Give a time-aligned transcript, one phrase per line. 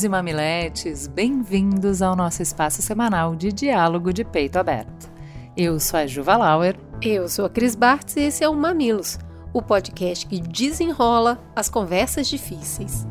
[0.00, 5.10] Mamileiros e mamiletes, bem-vindos ao nosso espaço semanal de diálogo de peito aberto.
[5.56, 6.76] Eu sou a Juva Lauer.
[7.02, 9.18] Eu sou a Cris Bartz e esse é o Mamilos,
[9.52, 13.06] o podcast que desenrola as conversas difíceis.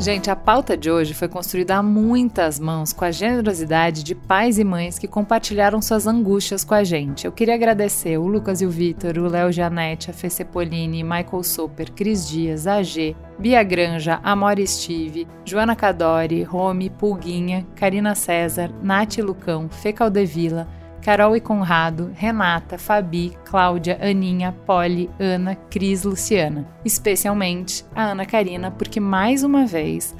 [0.00, 4.58] Gente, a pauta de hoje foi construída a muitas mãos com a generosidade de pais
[4.58, 7.26] e mães que compartilharam suas angústias com a gente.
[7.26, 11.42] Eu queria agradecer o Lucas e o Vitor, o Léo Janete, a Fê Cepolini, Michael
[11.42, 19.18] Soper, Cris Dias, AG, Bia Granja, Amor Steve, Joana Cadori, Rome, Pulguinha, Karina César, Nath
[19.18, 20.66] Lucão, Fê Caldevila,
[21.02, 26.66] Carol e Conrado, Renata, Fabi, Cláudia, Aninha, Polly, Ana, Cris, Luciana.
[26.84, 30.14] Especialmente a Ana Karina, porque mais uma vez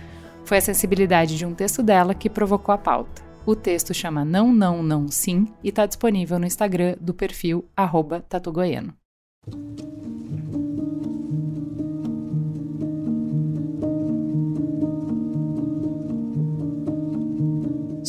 [0.45, 3.23] foi a sensibilidade de um texto dela que provocou a pauta.
[3.47, 8.25] O texto chama Não, Não, Não, Sim e está disponível no Instagram do perfil arroba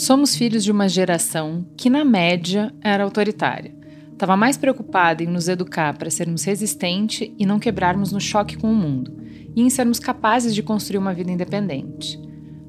[0.02, 3.72] Somos filhos de uma geração que, na média, era autoritária.
[4.12, 8.72] Estava mais preocupada em nos educar para sermos resistentes e não quebrarmos no choque com
[8.72, 9.16] o mundo,
[9.56, 12.20] e em sermos capazes de construir uma vida independente.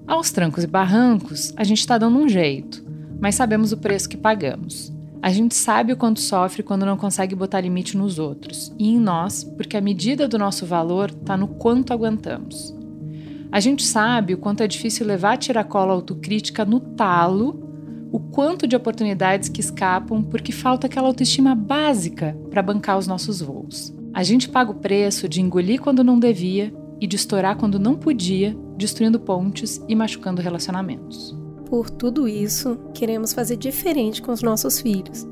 [0.06, 2.84] Aos trancos e barrancos, a gente está dando um jeito,
[3.18, 4.92] mas sabemos o preço que pagamos.
[5.22, 9.00] A gente sabe o quanto sofre quando não consegue botar limite nos outros, e em
[9.00, 12.81] nós, porque a medida do nosso valor está no quanto aguentamos.
[13.52, 17.62] A gente sabe o quanto é difícil levar a tiracola autocrítica no talo,
[18.10, 23.42] o quanto de oportunidades que escapam porque falta aquela autoestima básica para bancar os nossos
[23.42, 23.94] voos.
[24.14, 27.94] A gente paga o preço de engolir quando não devia e de estourar quando não
[27.94, 31.36] podia, destruindo pontes e machucando relacionamentos.
[31.66, 35.26] Por tudo isso, queremos fazer diferente com os nossos filhos.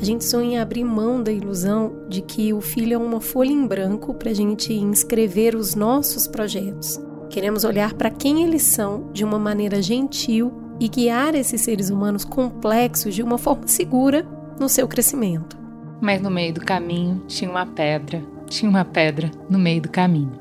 [0.00, 3.52] A gente sonha em abrir mão da ilusão de que o filho é uma folha
[3.52, 6.98] em branco para a gente inscrever os nossos projetos.
[7.38, 12.24] Queremos olhar para quem eles são de uma maneira gentil e guiar esses seres humanos
[12.24, 14.26] complexos de uma forma segura
[14.58, 15.56] no seu crescimento.
[16.00, 20.32] Mas no meio do caminho tinha uma pedra, tinha uma pedra no meio do caminho.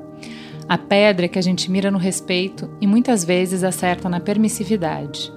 [0.67, 5.31] A pedra que a gente mira no respeito e muitas vezes acerta na permissividade.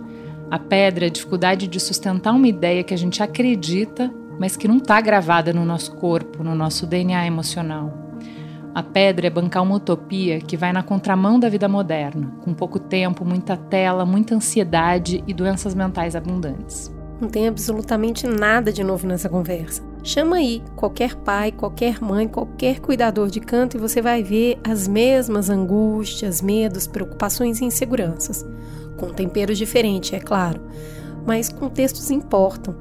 [0.51, 4.67] A pedra é a dificuldade de sustentar uma ideia que a gente acredita, mas que
[4.67, 8.10] não está gravada no nosso corpo, no nosso DNA emocional.
[8.73, 12.79] A pedra é bancar uma utopia que vai na contramão da vida moderna, com pouco
[12.79, 16.91] tempo, muita tela, muita ansiedade e doenças mentais abundantes.
[17.21, 19.83] Não tem absolutamente nada de novo nessa conversa.
[20.05, 24.87] Chama aí qualquer pai, qualquer mãe, qualquer cuidador de canto e você vai ver as
[24.87, 28.47] mesmas angústias, medos, preocupações e inseguranças.
[28.97, 30.61] Com temperos diferentes, é claro,
[31.27, 32.77] mas contextos importam.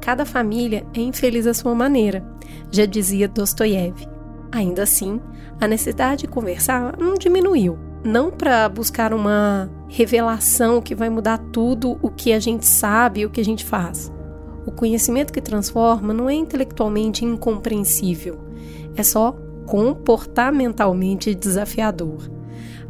[0.00, 2.24] Cada família é infeliz à sua maneira,
[2.70, 4.15] já dizia Dostoiévski.
[4.52, 5.20] Ainda assim,
[5.60, 7.78] a necessidade de conversar não diminuiu.
[8.04, 13.26] Não para buscar uma revelação que vai mudar tudo o que a gente sabe e
[13.26, 14.12] o que a gente faz.
[14.64, 18.38] O conhecimento que transforma não é intelectualmente incompreensível,
[18.96, 19.32] é só
[19.66, 22.30] comportamentalmente desafiador.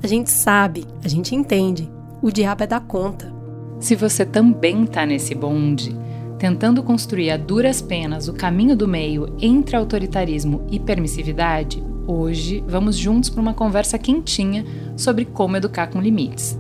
[0.03, 1.91] A gente sabe, a gente entende,
[2.23, 3.35] o diabo é da conta.
[3.79, 5.97] Se você também está nesse bonde,
[6.39, 12.97] tentando construir a duras penas o caminho do meio entre autoritarismo e permissividade, hoje vamos
[12.97, 14.65] juntos para uma conversa quentinha
[14.97, 16.59] sobre como educar com limites.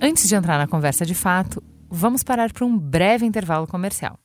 [0.00, 4.18] Antes de entrar na conversa de fato, vamos parar para um breve intervalo comercial.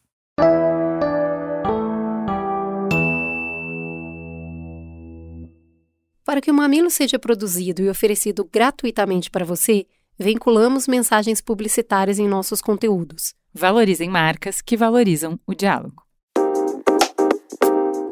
[6.30, 12.28] Para que o Mamilo seja produzido e oferecido gratuitamente para você, vinculamos mensagens publicitárias em
[12.28, 13.34] nossos conteúdos.
[13.52, 16.04] Valorizem marcas que valorizam o diálogo.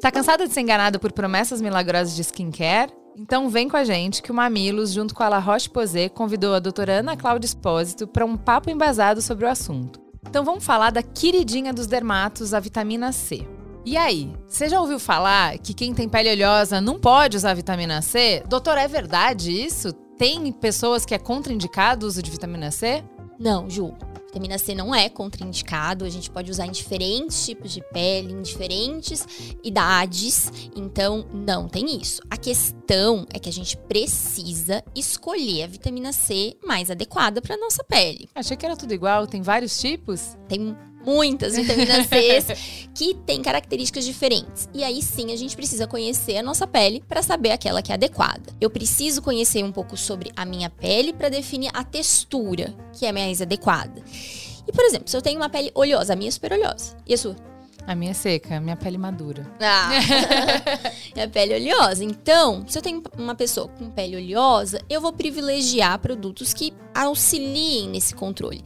[0.02, 2.92] Tá cansada de ser enganado por promessas milagrosas de skincare?
[3.16, 6.60] Então vem com a gente que o Mamilos, junto com a La Roche-Posay, convidou a
[6.60, 10.02] doutora Ana Cláudia Espósito para um papo embasado sobre o assunto.
[10.28, 13.46] Então vamos falar da queridinha dos dermatos, a vitamina C.
[13.88, 18.02] E aí, você já ouviu falar que quem tem pele oleosa não pode usar vitamina
[18.02, 18.44] C?
[18.46, 19.94] Doutor, é verdade isso?
[20.18, 23.02] Tem pessoas que é contraindicado o uso de vitamina C?
[23.40, 23.94] Não, Ju.
[24.26, 28.42] Vitamina C não é contraindicado, a gente pode usar em diferentes tipos de pele, em
[28.42, 29.26] diferentes
[29.64, 32.22] idades, então não tem isso.
[32.30, 37.86] A questão é que a gente precisa escolher a vitamina C mais adequada para nossa
[37.86, 38.28] pele.
[38.36, 40.38] Achei que era tudo igual, tem vários tipos?
[40.50, 40.76] Tem
[41.08, 44.68] muitas vitaminas C que têm características diferentes.
[44.74, 47.96] E aí sim a gente precisa conhecer a nossa pele para saber aquela que é
[47.96, 48.54] adequada.
[48.60, 53.12] Eu preciso conhecer um pouco sobre a minha pele para definir a textura que é
[53.14, 54.04] mais adequada.
[54.68, 56.98] E, por exemplo, se eu tenho uma pele oleosa, a minha é super oleosa.
[57.06, 57.36] E a sua?
[57.86, 59.50] A minha é seca, a minha pele madura.
[59.62, 59.92] Ah,
[61.16, 62.04] é a pele oleosa.
[62.04, 67.88] Então, se eu tenho uma pessoa com pele oleosa, eu vou privilegiar produtos que auxiliem
[67.88, 68.62] nesse controle.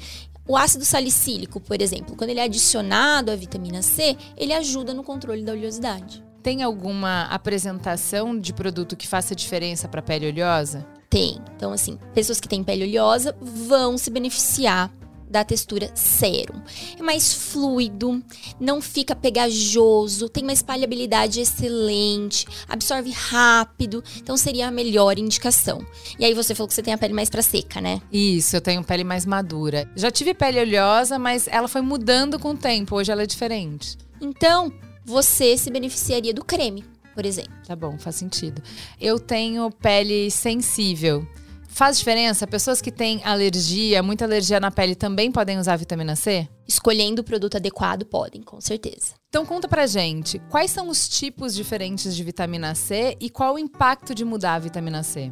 [0.48, 5.04] O ácido salicílico, por exemplo, quando ele é adicionado à vitamina C, ele ajuda no
[5.04, 6.24] controle da oleosidade.
[6.42, 10.86] Tem alguma apresentação de produto que faça diferença para pele oleosa?
[11.10, 11.40] Tem.
[11.56, 14.92] Então, assim, pessoas que têm pele oleosa vão se beneficiar
[15.32, 16.62] da textura sérum.
[17.00, 18.22] É mais fluido,
[18.60, 25.86] não fica pegajoso, tem uma espalhabilidade excelente, absorve rápido, então seria a melhor indicação.
[26.20, 28.02] E aí você falou que você tem a pele mais para seca, né?
[28.12, 29.90] Isso, eu tenho pele mais madura.
[29.96, 33.98] Já tive pele oleosa, mas ela foi mudando com o tempo, hoje ela é diferente.
[34.20, 34.72] Então,
[35.06, 36.84] você se beneficiaria do creme,
[37.16, 37.54] por exemplo.
[37.66, 38.62] Tá bom, faz sentido.
[39.00, 41.26] Eu tenho pele sensível.
[41.74, 42.46] Faz diferença?
[42.46, 46.48] Pessoas que têm alergia, muita alergia na pele, também podem usar vitamina C?
[46.68, 49.14] Escolhendo o produto adequado, podem, com certeza.
[49.30, 53.60] Então conta pra gente, quais são os tipos diferentes de vitamina C e qual o
[53.60, 55.32] impacto de mudar a vitamina C?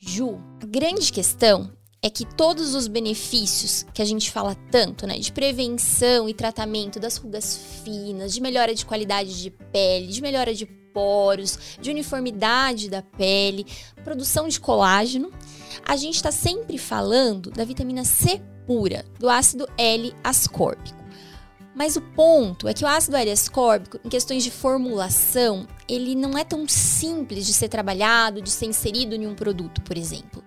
[0.00, 1.70] Ju, a grande questão
[2.02, 6.98] é que todos os benefícios que a gente fala tanto, né, de prevenção e tratamento
[6.98, 10.64] das rugas finas, de melhora de qualidade de pele, de melhora de
[10.94, 13.66] poros, de uniformidade da pele,
[14.02, 15.30] produção de colágeno,
[15.86, 21.04] a gente está sempre falando da vitamina C pura, do ácido L-ascórbico.
[21.74, 26.44] Mas o ponto é que o ácido L-ascórbico, em questões de formulação, ele não é
[26.44, 30.42] tão simples de ser trabalhado, de ser inserido em um produto, por exemplo.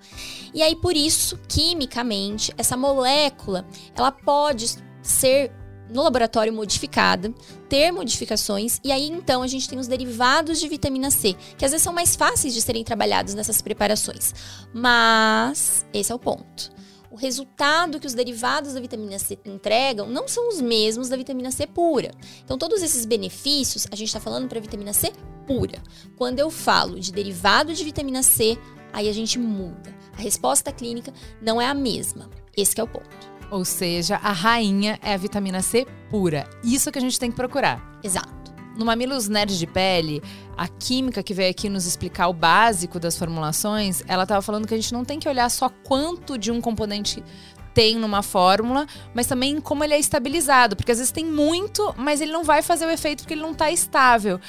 [0.53, 5.51] E aí por isso, quimicamente, essa molécula, ela pode ser
[5.89, 7.34] no laboratório modificada,
[7.69, 11.72] ter modificações, e aí então a gente tem os derivados de vitamina C, que às
[11.72, 14.34] vezes são mais fáceis de serem trabalhados nessas preparações.
[14.74, 16.78] Mas esse é o ponto.
[17.10, 21.50] O resultado que os derivados da vitamina C entregam não são os mesmos da vitamina
[21.50, 22.12] C pura.
[22.44, 25.12] Então, todos esses benefícios a gente está falando para vitamina C
[25.48, 25.81] pura.
[26.16, 28.56] Quando eu falo de derivado de vitamina C,
[28.94, 29.95] aí a gente muda.
[30.16, 32.30] A resposta clínica não é a mesma.
[32.56, 33.37] Esse é o ponto.
[33.50, 36.50] Ou seja, a rainha é a vitamina C pura.
[36.64, 38.00] Isso que a gente tem que procurar.
[38.04, 38.38] Exato.
[38.78, 40.22] No Mamilos Nerd de Pele,
[40.56, 44.74] a química que veio aqui nos explicar o básico das formulações, ela estava falando que
[44.74, 47.24] a gente não tem que olhar só quanto de um componente
[47.74, 52.22] tem numa fórmula, mas também como ele é estabilizado, porque às vezes tem muito, mas
[52.22, 54.40] ele não vai fazer o efeito porque ele não está estável.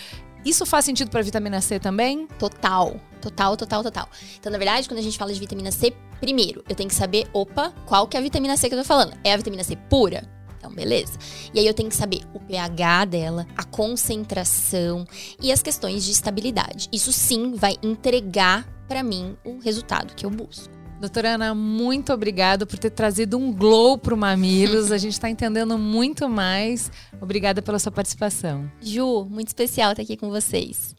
[0.44, 2.26] Isso faz sentido para vitamina C também?
[2.38, 4.08] Total, total, total, total.
[4.38, 7.28] Então, na verdade, quando a gente fala de vitamina C, primeiro, eu tenho que saber,
[7.32, 9.16] opa, qual que é a vitamina C que eu tô falando?
[9.24, 10.28] É a vitamina C pura?
[10.58, 11.12] Então, beleza.
[11.54, 15.06] E aí eu tenho que saber o pH dela, a concentração
[15.40, 16.88] e as questões de estabilidade.
[16.92, 20.78] Isso sim vai entregar para mim o resultado que eu busco.
[21.00, 24.90] Doutora Ana, muito obrigada por ter trazido um glow para o Mamilos.
[24.92, 26.90] A gente está entendendo muito mais.
[27.20, 28.70] Obrigada pela sua participação.
[28.80, 30.96] Ju, muito especial estar aqui com vocês.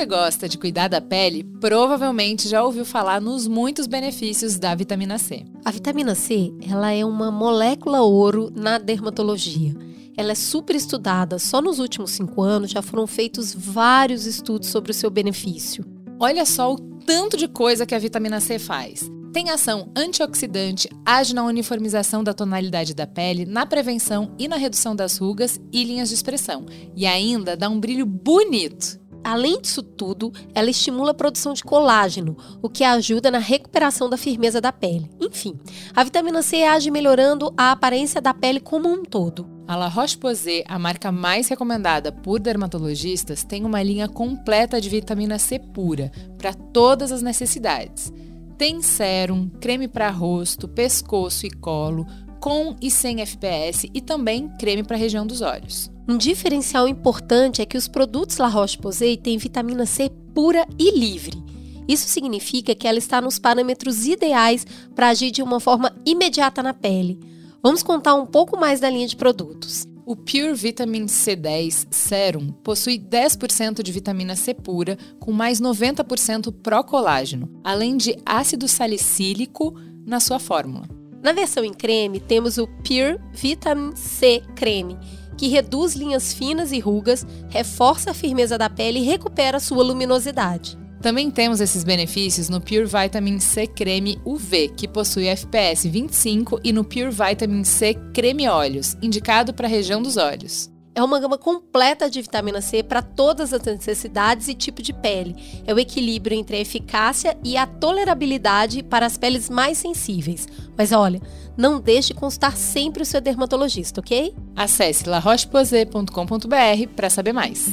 [0.00, 5.18] Você gosta de cuidar da pele, provavelmente já ouviu falar nos muitos benefícios da vitamina
[5.18, 5.44] C.
[5.62, 9.74] A vitamina C, ela é uma molécula ouro na dermatologia.
[10.16, 14.90] Ela é super estudada, só nos últimos cinco anos já foram feitos vários estudos sobre
[14.90, 15.84] o seu benefício.
[16.18, 19.10] Olha só o tanto de coisa que a vitamina C faz.
[19.34, 24.96] Tem ação antioxidante, age na uniformização da tonalidade da pele, na prevenção e na redução
[24.96, 26.64] das rugas e linhas de expressão.
[26.96, 28.99] E ainda dá um brilho bonito.
[29.22, 34.16] Além disso tudo, ela estimula a produção de colágeno, o que ajuda na recuperação da
[34.16, 35.10] firmeza da pele.
[35.20, 35.58] Enfim,
[35.94, 39.48] a vitamina C age melhorando a aparência da pele como um todo.
[39.68, 45.38] A La Roche-Posay, a marca mais recomendada por dermatologistas, tem uma linha completa de vitamina
[45.38, 48.12] C pura para todas as necessidades.
[48.58, 52.06] Tem sérum, creme para rosto, pescoço e colo,
[52.40, 55.90] com e sem FPS e também creme para a região dos olhos.
[56.08, 61.40] Um diferencial importante é que os produtos La Roche-Posay têm vitamina C pura e livre.
[61.86, 66.72] Isso significa que ela está nos parâmetros ideais para agir de uma forma imediata na
[66.72, 67.20] pele.
[67.62, 69.86] Vamos contar um pouco mais da linha de produtos.
[70.06, 77.48] O Pure Vitamin C10 Serum possui 10% de vitamina C pura, com mais 90% procolágeno,
[77.62, 80.99] além de ácido salicílico na sua fórmula.
[81.22, 84.96] Na versão em creme, temos o Pure Vitamin C Creme,
[85.36, 90.78] que reduz linhas finas e rugas, reforça a firmeza da pele e recupera sua luminosidade.
[91.02, 96.72] Também temos esses benefícios no Pure Vitamin C Creme UV, que possui FPS 25, e
[96.72, 100.69] no Pure Vitamin C Creme Olhos, indicado para a região dos olhos.
[100.94, 105.36] É uma gama completa de vitamina C para todas as necessidades e tipo de pele.
[105.64, 110.48] É o equilíbrio entre a eficácia e a tolerabilidade para as peles mais sensíveis.
[110.76, 111.20] Mas olha,
[111.56, 114.34] não deixe constar sempre o seu dermatologista, ok?
[114.56, 117.68] Acesse larocheposay.com.br para saber mais.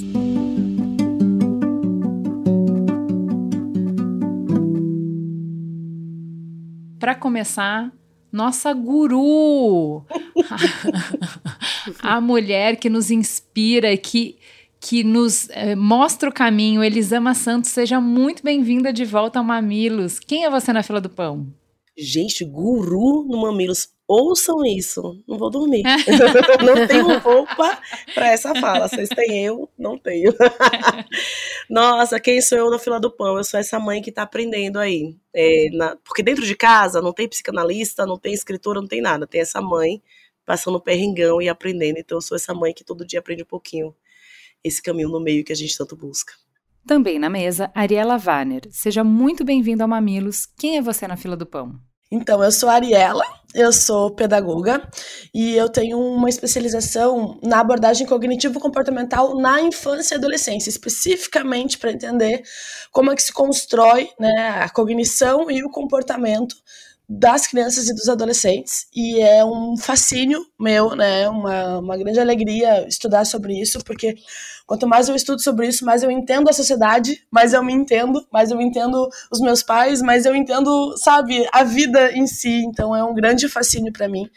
[7.00, 7.92] Para começar,
[8.32, 10.06] nossa guru,
[12.02, 14.38] a mulher que nos inspira, que
[14.80, 20.20] que nos eh, mostra o caminho, Elisama Santos, seja muito bem-vinda de volta ao Mamilos.
[20.20, 21.48] Quem é você na fila do pão?
[21.98, 25.84] Gente, guru no Mamilos ouçam isso, não vou dormir.
[26.66, 27.78] não tenho roupa
[28.14, 28.88] para essa fala.
[28.88, 30.34] Vocês têm eu, não tenho.
[31.70, 33.38] Nossa, quem sou eu na fila do pão?
[33.38, 35.16] Eu sou essa mãe que tá aprendendo aí.
[35.34, 39.28] É, na, porque dentro de casa não tem psicanalista, não tem escritora, não tem nada.
[39.28, 40.02] Tem essa mãe
[40.46, 41.98] passando perrengão e aprendendo.
[41.98, 43.94] Então eu sou essa mãe que todo dia aprende um pouquinho
[44.64, 46.34] esse caminho no meio que a gente tanto busca.
[46.86, 48.62] Também na mesa, Ariela Warner.
[48.72, 50.46] Seja muito bem-vindo ao Mamilos.
[50.58, 51.78] Quem é você na fila do pão?
[52.10, 54.82] Então, eu sou a Ariela, eu sou pedagoga
[55.34, 62.44] e eu tenho uma especialização na abordagem cognitivo-comportamental na infância e adolescência, especificamente para entender
[62.92, 66.56] como é que se constrói né, a cognição e o comportamento
[67.10, 72.86] das crianças e dos adolescentes e é um fascínio meu, né, uma, uma grande alegria
[72.86, 74.16] estudar sobre isso, porque
[74.66, 78.28] quanto mais eu estudo sobre isso, mais eu entendo a sociedade, mais eu me entendo,
[78.32, 82.94] mais eu entendo os meus pais, mais eu entendo, sabe, a vida em si, então
[82.94, 84.30] é um grande fascínio para mim.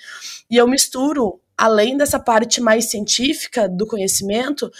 [0.48, 4.70] E eu misturo além dessa parte mais científica do conhecimento,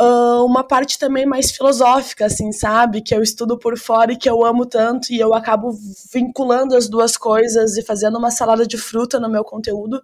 [0.00, 3.02] uh, uma parte também mais filosófica, assim, sabe?
[3.02, 5.70] Que eu estudo por fora e que eu amo tanto, e eu acabo
[6.12, 10.02] vinculando as duas coisas e fazendo uma salada de fruta no meu conteúdo.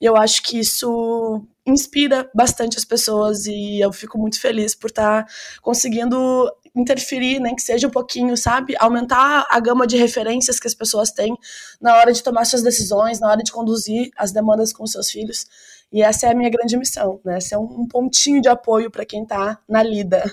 [0.00, 4.90] E eu acho que isso inspira bastante as pessoas e eu fico muito feliz por
[4.90, 8.74] estar tá conseguindo interferir, nem que seja um pouquinho, sabe?
[8.78, 11.36] Aumentar a gama de referências que as pessoas têm
[11.80, 15.46] na hora de tomar suas decisões, na hora de conduzir as demandas com seus filhos.
[15.92, 17.38] E essa é a minha grande missão, né?
[17.38, 20.24] Esse é um pontinho de apoio para quem está na lida.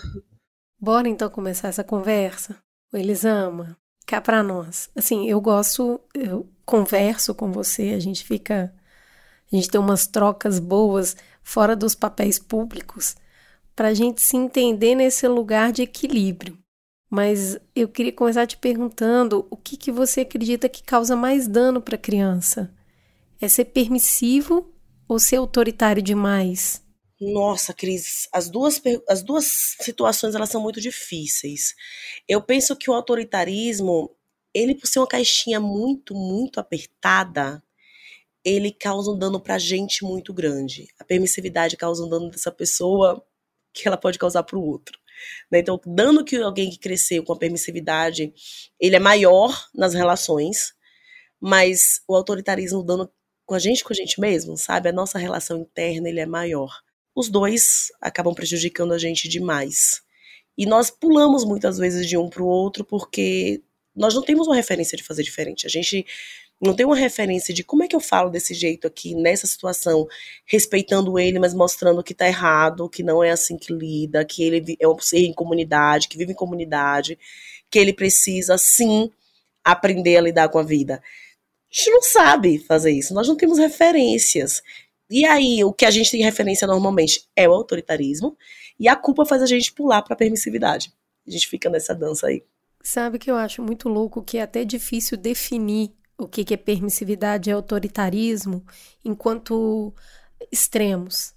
[0.80, 2.56] Bora então começar essa conversa?
[2.94, 4.90] O Elisama, cá para nós.
[4.96, 8.74] Assim, eu gosto, eu converso com você, a gente fica.
[9.52, 13.18] A gente tem umas trocas boas fora dos papéis públicos
[13.76, 16.58] para a gente se entender nesse lugar de equilíbrio.
[17.10, 21.82] Mas eu queria começar te perguntando o que, que você acredita que causa mais dano
[21.82, 22.72] para a criança?
[23.42, 24.72] É ser permissivo
[25.10, 26.86] ou ser autoritário demais?
[27.20, 31.74] Nossa, Cris, as duas, as duas situações elas são muito difíceis.
[32.28, 34.16] Eu penso que o autoritarismo,
[34.54, 37.62] ele por ser uma caixinha muito, muito apertada,
[38.46, 40.88] ele causa um dano pra gente muito grande.
[40.98, 43.22] A permissividade causa um dano dessa pessoa
[43.74, 44.98] que ela pode causar para o outro.
[45.52, 45.60] Né?
[45.60, 48.34] Então, dando que alguém que cresceu com a permissividade,
[48.80, 50.74] ele é maior nas relações,
[51.40, 53.12] mas o autoritarismo dando
[53.50, 54.90] com a gente, com a gente mesmo, sabe?
[54.90, 56.70] A nossa relação interna, ele é maior.
[57.16, 60.04] Os dois acabam prejudicando a gente demais.
[60.56, 63.64] E nós pulamos muitas vezes de um para o outro porque
[63.96, 65.66] nós não temos uma referência de fazer diferente.
[65.66, 66.06] A gente
[66.62, 70.08] não tem uma referência de como é que eu falo desse jeito aqui, nessa situação,
[70.46, 74.78] respeitando ele, mas mostrando que tá errado, que não é assim que lida, que ele
[74.80, 77.18] é um ser em comunidade, que vive em comunidade,
[77.72, 79.10] que ele precisa, sim,
[79.64, 81.02] aprender a lidar com a vida.
[81.72, 84.62] A gente não sabe fazer isso, nós não temos referências.
[85.10, 88.38] E aí, o que a gente tem referência normalmente é o autoritarismo,
[88.80, 90.94] e a culpa faz a gente pular para a permissividade.
[91.28, 92.44] A gente fica nessa dança aí.
[92.82, 96.58] Sabe que eu acho muito louco que é até difícil definir o que, que é
[96.58, 98.66] permissividade e autoritarismo
[99.04, 99.94] enquanto
[100.52, 101.34] extremos,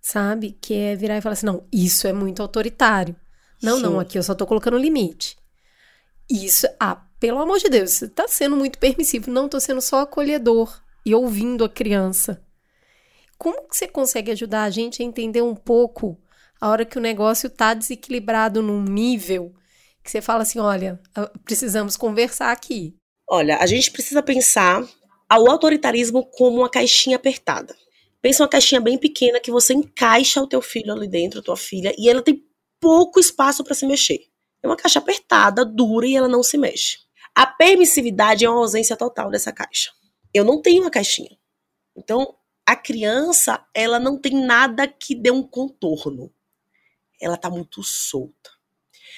[0.00, 0.56] sabe?
[0.60, 3.14] Que é virar e falar assim: não, isso é muito autoritário.
[3.62, 3.82] Não, Sim.
[3.82, 5.36] não, aqui eu só tô colocando limite.
[6.28, 9.30] Isso, ah, pelo amor de Deus, você tá sendo muito permissivo.
[9.30, 12.42] Não, tô sendo só acolhedor e ouvindo a criança.
[13.38, 16.18] Como que você consegue ajudar a gente a entender um pouco
[16.60, 19.54] a hora que o negócio tá desequilibrado num nível
[20.02, 22.96] que você fala assim: olha, ah, precisamos conversar aqui.
[23.28, 27.76] Olha, a gente precisa pensar o autoritarismo como uma caixinha apertada.
[28.20, 31.94] Pensa uma caixinha bem pequena que você encaixa o teu filho ali dentro, tua filha,
[31.96, 32.42] e ela tem
[32.80, 34.20] pouco espaço para se mexer.
[34.62, 36.98] É uma caixa apertada, dura e ela não se mexe.
[37.34, 39.90] A permissividade é uma ausência total dessa caixa.
[40.32, 41.36] Eu não tenho uma caixinha.
[41.96, 46.32] Então, a criança, ela não tem nada que dê um contorno.
[47.20, 48.50] Ela tá muito solta.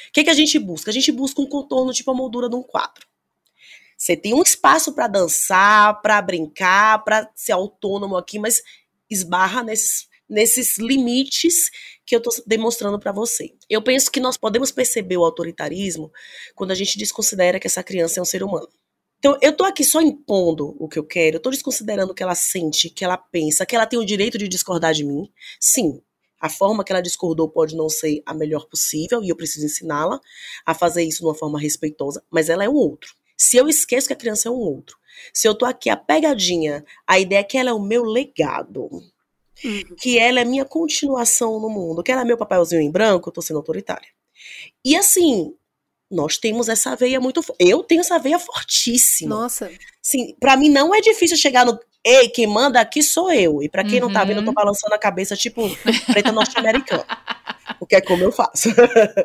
[0.09, 0.91] O que, que a gente busca?
[0.91, 3.07] A gente busca um contorno tipo a moldura de um quadro.
[3.97, 8.63] Você tem um espaço para dançar, para brincar, para ser autônomo aqui, mas
[9.09, 11.71] esbarra nesses, nesses limites
[12.07, 13.53] que eu estou demonstrando para você.
[13.69, 16.11] Eu penso que nós podemos perceber o autoritarismo
[16.55, 18.69] quando a gente desconsidera que essa criança é um ser humano.
[19.19, 22.25] Então, eu tô aqui só impondo o que eu quero, eu tô desconsiderando o que
[22.25, 25.31] ela sente, que ela pensa, que ela tem o direito de discordar de mim.
[25.61, 26.03] Sim,
[26.41, 30.19] a forma que ela discordou pode não ser a melhor possível e eu preciso ensiná-la
[30.67, 33.15] a fazer isso de uma forma respeitosa, mas ela é um outro.
[33.37, 34.97] Se eu esqueço que a criança é um outro,
[35.33, 38.89] se eu tô aqui apegadinha, a ideia é que ela é o meu legado,
[39.65, 39.97] uhum.
[39.97, 43.33] que ela é minha continuação no mundo, que ela é meu papelzinho em branco, eu
[43.33, 44.09] tô sendo autoritária.
[44.85, 45.55] E assim,
[46.13, 47.43] nós temos essa veia muito.
[47.59, 49.35] Eu tenho essa veia fortíssima.
[49.35, 49.71] Nossa.
[50.03, 51.79] Sim, para mim não é difícil chegar no.
[52.05, 53.63] Ei, quem manda aqui sou eu.
[53.63, 54.09] E para quem uhum.
[54.09, 54.55] não tá vendo, eu tô uhum.
[54.55, 55.63] balançando a cabeça, tipo,
[56.13, 57.07] preta norte-americana.
[57.79, 58.69] porque é como eu faço.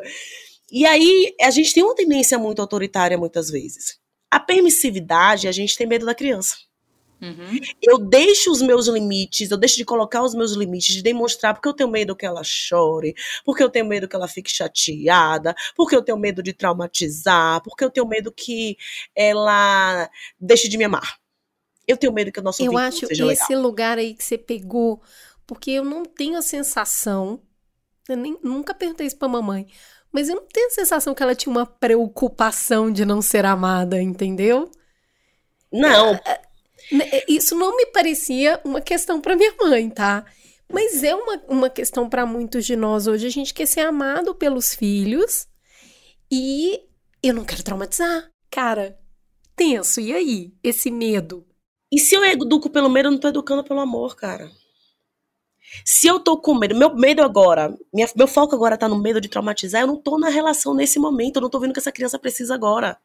[0.70, 3.98] e aí, a gente tem uma tendência muito autoritária muitas vezes.
[4.30, 6.56] A permissividade, a gente tem medo da criança.
[7.20, 7.58] Uhum.
[7.82, 11.68] Eu deixo os meus limites, eu deixo de colocar os meus limites, de demonstrar porque
[11.68, 15.96] eu tenho medo que ela chore, porque eu tenho medo que ela fique chateada, porque
[15.96, 18.76] eu tenho medo de traumatizar, porque eu tenho medo que
[19.14, 20.08] ela
[20.40, 21.18] deixe de me amar.
[21.86, 23.62] Eu tenho medo que o nosso Eu acho seja esse legal.
[23.62, 25.02] lugar aí que você pegou,
[25.46, 27.40] porque eu não tenho a sensação,
[28.08, 29.66] eu nem, nunca perguntei isso pra mamãe,
[30.12, 34.00] mas eu não tenho a sensação que ela tinha uma preocupação de não ser amada,
[34.00, 34.70] entendeu?
[35.72, 36.14] Não.
[36.14, 36.40] É, é,
[37.28, 40.24] isso não me parecia uma questão para minha mãe, tá?
[40.72, 43.26] Mas é uma, uma questão para muitos de nós hoje.
[43.26, 45.46] A gente quer ser amado pelos filhos
[46.30, 46.80] e
[47.22, 48.30] eu não quero traumatizar.
[48.50, 48.98] Cara,
[49.56, 50.00] tenso.
[50.00, 50.52] E aí?
[50.62, 51.46] Esse medo?
[51.90, 54.50] E se eu educo pelo medo, eu não tô educando pelo amor, cara.
[55.84, 59.20] Se eu tô com medo, meu medo agora, minha, meu foco agora tá no medo
[59.20, 61.80] de traumatizar, eu não tô na relação nesse momento, eu não tô vendo o que
[61.80, 62.98] essa criança precisa agora.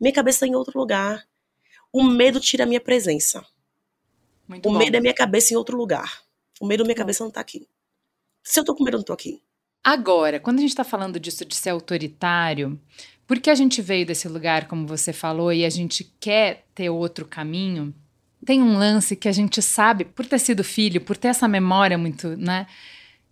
[0.00, 1.24] Minha cabeça tá em outro lugar.
[1.94, 3.46] O medo tira a minha presença.
[4.48, 4.78] Muito o bom.
[4.78, 6.24] medo é minha cabeça em outro lugar.
[6.60, 7.68] O medo da minha cabeça não tá aqui.
[8.42, 9.40] Se eu tô com medo, eu não tô aqui.
[9.82, 12.80] Agora, quando a gente tá falando disso de ser autoritário,
[13.28, 17.24] porque a gente veio desse lugar, como você falou, e a gente quer ter outro
[17.26, 17.94] caminho,
[18.44, 21.96] tem um lance que a gente sabe, por ter sido filho, por ter essa memória
[21.96, 22.66] muito, né?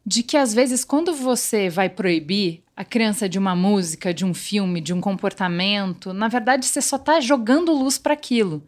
[0.07, 4.33] De que às vezes, quando você vai proibir a criança de uma música, de um
[4.33, 8.63] filme, de um comportamento, na verdade você só está jogando luz para aquilo.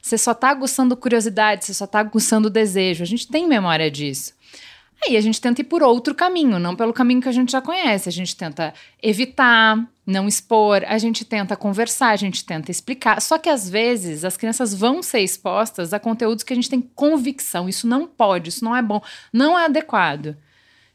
[0.00, 3.02] Você só está aguçando curiosidade, você só está aguçando desejo.
[3.02, 4.32] A gente tem memória disso.
[5.02, 7.60] Aí a gente tenta ir por outro caminho, não pelo caminho que a gente já
[7.60, 8.08] conhece.
[8.08, 13.20] A gente tenta evitar, não expor, a gente tenta conversar, a gente tenta explicar.
[13.20, 16.80] Só que às vezes as crianças vão ser expostas a conteúdos que a gente tem
[16.80, 17.68] convicção.
[17.68, 20.36] Isso não pode, isso não é bom, não é adequado.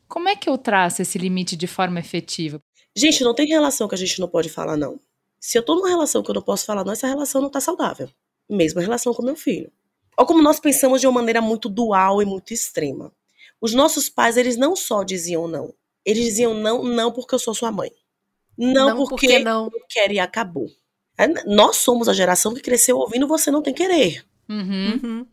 [0.08, 2.62] Como é que eu traço esse limite de forma efetiva?
[2.96, 5.00] Gente, não tem relação que a gente não pode falar, não.
[5.40, 7.60] Se eu tô numa relação que eu não posso falar, não, essa relação não tá
[7.60, 8.10] saudável.
[8.50, 9.72] Mesma relação com meu filho.
[10.18, 13.12] Olha como nós pensamos de uma maneira muito dual e muito extrema.
[13.60, 15.74] Os nossos pais, eles não só diziam não.
[16.06, 17.92] Eles diziam não, não porque eu sou sua mãe.
[18.58, 19.66] Não, não porque, porque não.
[19.66, 20.68] eu quero e acabou.
[21.18, 24.26] É, nós somos a geração que cresceu ouvindo você não tem querer.
[24.50, 25.00] Uhum.
[25.04, 25.28] Uhum.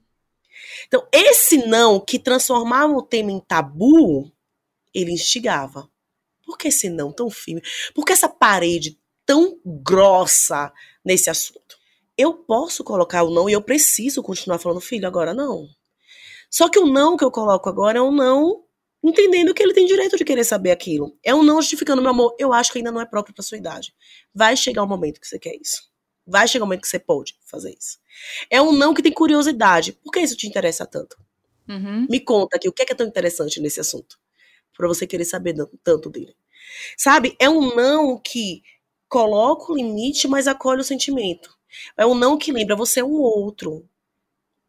[0.86, 4.30] Então, esse não que transformava o tema em tabu,
[4.94, 5.88] ele instigava.
[6.44, 7.62] Por que esse não tão firme?
[7.94, 10.72] Por que essa parede tão grossa
[11.04, 11.76] nesse assunto?
[12.16, 15.68] Eu posso colocar o não e eu preciso continuar falando, filho, agora não.
[16.50, 18.64] Só que o não que eu coloco agora é um não
[19.02, 21.16] entendendo que ele tem direito de querer saber aquilo.
[21.22, 23.58] É um não justificando, meu amor, eu acho que ainda não é próprio para sua
[23.58, 23.94] idade.
[24.32, 25.90] Vai chegar o um momento que você quer isso.
[26.24, 27.98] Vai chegar o um momento que você pode fazer isso.
[28.48, 29.92] É um não que tem curiosidade.
[29.92, 31.16] Por que isso te interessa tanto?
[31.68, 32.06] Uhum.
[32.08, 34.18] Me conta aqui, o que é, que é tão interessante nesse assunto?
[34.76, 36.34] Para você querer saber tanto dele.
[36.96, 37.36] Sabe?
[37.38, 38.62] É um não que
[39.08, 41.56] coloca o limite, mas acolhe o sentimento.
[41.96, 43.88] É um não que lembra você é um outro.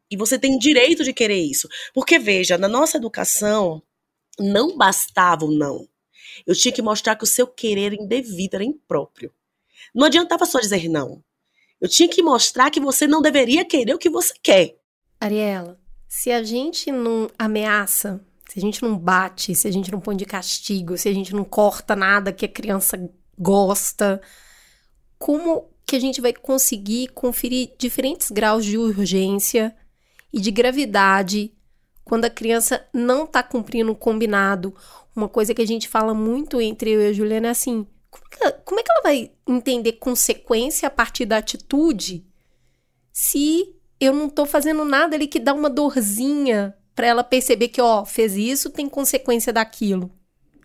[0.09, 1.67] E você tem direito de querer isso.
[1.93, 3.81] Porque veja, na nossa educação
[4.39, 5.87] não bastava o não.
[6.45, 9.33] Eu tinha que mostrar que o seu querer indevido era impróprio.
[9.93, 11.23] Não adiantava só dizer não.
[11.79, 14.77] Eu tinha que mostrar que você não deveria querer o que você quer.
[15.19, 19.99] Ariela, se a gente não ameaça se a gente não bate, se a gente não
[19.99, 24.21] põe de castigo, se a gente não corta nada que a criança gosta,
[25.17, 29.75] como que a gente vai conseguir conferir diferentes graus de urgência
[30.31, 31.51] e de gravidade
[32.05, 34.75] quando a criança não está cumprindo o combinado.
[35.15, 38.29] Uma coisa que a gente fala muito entre eu e a Juliana é assim: como,
[38.29, 42.23] que ela, como é que ela vai entender consequência a partir da atitude
[43.11, 47.81] se eu não estou fazendo nada ali que dá uma dorzinha para ela perceber que,
[47.81, 50.11] ó, fez isso, tem consequência daquilo.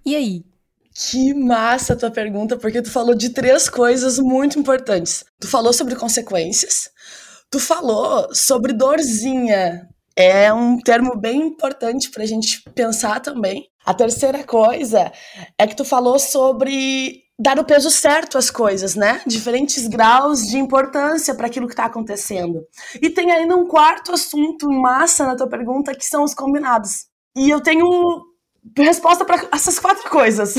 [0.04, 0.44] E aí?
[0.94, 5.24] Que massa a tua pergunta, porque tu falou de três coisas muito importantes.
[5.40, 6.90] Tu falou sobre consequências,
[7.50, 9.88] tu falou sobre dorzinha.
[10.16, 13.68] É um termo bem importante pra gente pensar também.
[13.86, 15.12] A terceira coisa
[15.56, 19.20] é que tu falou sobre dar o peso certo às coisas, né?
[19.26, 22.66] Diferentes graus de importância para aquilo que está acontecendo.
[23.00, 27.06] E tem ainda um quarto assunto massa na tua pergunta que são os combinados.
[27.36, 27.86] E eu tenho
[28.76, 30.54] resposta para essas quatro coisas.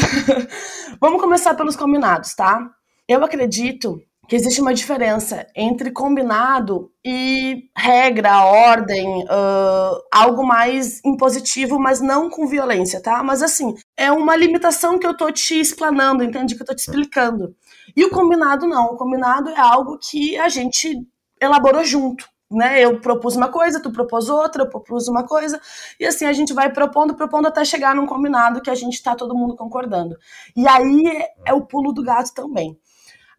[1.01, 2.69] Vamos começar pelos combinados, tá?
[3.07, 11.79] Eu acredito que existe uma diferença entre combinado e regra, ordem, uh, algo mais impositivo,
[11.79, 13.23] mas não com violência, tá?
[13.23, 16.55] Mas assim, é uma limitação que eu tô te explanando, entende?
[16.55, 17.55] Que eu tô te explicando.
[17.97, 18.93] E o combinado não.
[18.93, 20.95] O combinado é algo que a gente
[21.41, 22.29] elaborou junto.
[22.51, 25.61] Né, eu propus uma coisa, tu propôs outra, eu propus uma coisa,
[25.99, 29.15] e assim a gente vai propondo, propondo até chegar num combinado que a gente tá
[29.15, 30.17] todo mundo concordando.
[30.55, 32.75] E aí é, é o pulo do gato também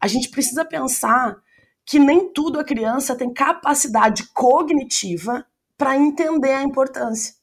[0.01, 1.37] a gente precisa pensar
[1.85, 5.45] que nem tudo a criança tem capacidade cognitiva
[5.77, 7.35] para entender a importância.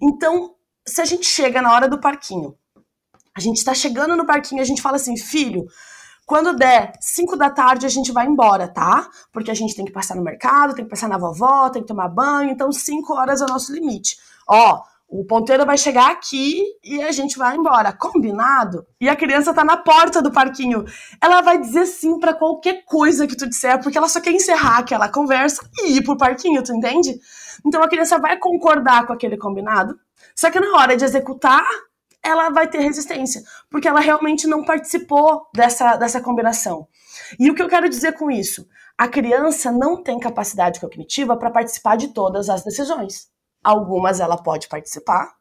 [0.00, 0.54] Então,
[0.86, 2.56] se a gente chega na hora do parquinho,
[3.36, 5.66] a gente está chegando no parquinho, a gente fala assim, filho,
[6.24, 9.08] quando der 5 da tarde a gente vai embora, tá?
[9.32, 11.88] Porque a gente tem que passar no mercado, tem que passar na vovó, tem que
[11.88, 14.16] tomar banho, então 5 horas é o nosso limite.
[14.48, 17.92] Ó, o ponteiro vai chegar aqui e a gente vai embora.
[17.92, 18.84] Combinado?
[19.00, 20.84] E a criança tá na porta do parquinho.
[21.22, 24.78] Ela vai dizer sim para qualquer coisa que tu disser, porque ela só quer encerrar
[24.78, 27.18] aquela conversa e ir pro parquinho, tu entende?
[27.64, 29.96] Então a criança vai concordar com aquele combinado,
[30.34, 31.64] só que na hora de executar,
[32.22, 36.88] ela vai ter resistência, porque ela realmente não participou dessa, dessa combinação.
[37.38, 38.66] E o que eu quero dizer com isso?
[38.98, 43.28] A criança não tem capacidade cognitiva para participar de todas as decisões
[43.66, 45.34] algumas ela pode participar,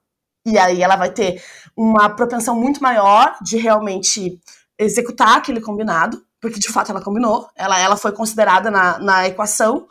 [0.46, 1.44] e aí ela vai ter
[1.76, 4.40] uma propensão muito maior de realmente
[4.78, 9.88] executar aquele combinado, porque de fato ela combinou, ela, ela foi considerada na, na equação.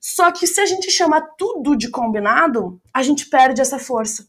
[0.00, 4.26] Só que se a gente chama tudo de combinado, a gente perde essa força.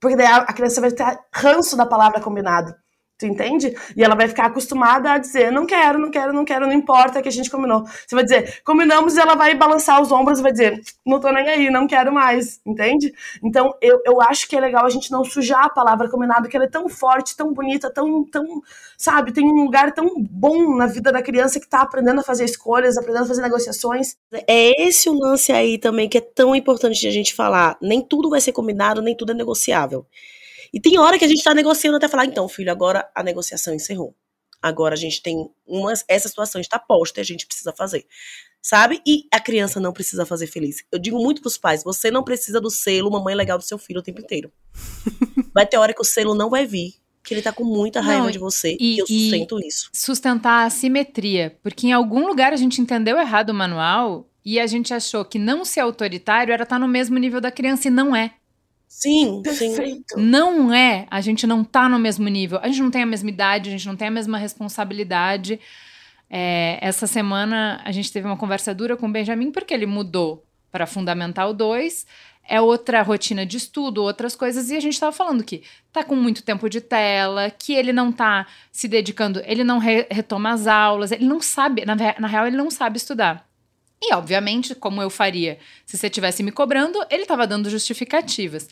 [0.00, 2.74] Porque daí a criança vai ter ranço da palavra combinado.
[3.18, 3.76] Tu entende?
[3.96, 7.20] E ela vai ficar acostumada a dizer: não quero, não quero, não quero, não importa
[7.20, 7.84] que a gente combinou.
[7.84, 11.32] Você vai dizer: combinamos, e ela vai balançar os ombros e vai dizer: não tô
[11.32, 12.60] nem aí, não quero mais.
[12.64, 13.12] Entende?
[13.42, 16.56] Então eu, eu acho que é legal a gente não sujar a palavra combinado, que
[16.56, 18.62] ela é tão forte, tão bonita, tão, tão,
[18.96, 22.44] sabe, tem um lugar tão bom na vida da criança que tá aprendendo a fazer
[22.44, 24.16] escolhas, aprendendo a fazer negociações.
[24.46, 27.76] É esse o lance aí também que é tão importante de a gente falar.
[27.82, 30.06] Nem tudo vai ser combinado, nem tudo é negociável.
[30.72, 33.74] E tem hora que a gente está negociando até falar, então, filho, agora a negociação
[33.74, 34.14] encerrou.
[34.60, 36.04] Agora a gente tem umas.
[36.08, 38.04] Essa situação está posta e a gente precisa fazer.
[38.60, 39.00] Sabe?
[39.06, 40.84] E a criança não precisa fazer feliz.
[40.90, 44.00] Eu digo muito pros pais: você não precisa do selo mamãe legal do seu filho
[44.00, 44.52] o tempo inteiro.
[45.54, 46.94] vai ter hora que o selo não vai vir.
[47.22, 49.90] Que ele tá com muita raiva não, de você e, e eu sustento e isso.
[49.92, 51.56] Sustentar a simetria.
[51.62, 55.38] Porque em algum lugar a gente entendeu errado o manual e a gente achou que
[55.38, 58.32] não ser autoritário era estar tá no mesmo nível da criança e não é.
[58.98, 60.18] Sim, perfeito.
[60.18, 63.28] Não é, a gente não tá no mesmo nível, a gente não tem a mesma
[63.28, 65.60] idade, a gente não tem a mesma responsabilidade.
[66.30, 70.44] É, essa semana a gente teve uma conversa dura com o Benjamin porque ele mudou
[70.70, 72.06] para Fundamental 2.
[72.50, 76.16] É outra rotina de estudo, outras coisas, e a gente estava falando que tá com
[76.16, 80.66] muito tempo de tela, que ele não tá se dedicando, ele não re retoma as
[80.66, 83.47] aulas, ele não sabe, na, na real, ele não sabe estudar.
[84.00, 88.68] E, obviamente, como eu faria se você estivesse me cobrando, ele estava dando justificativas.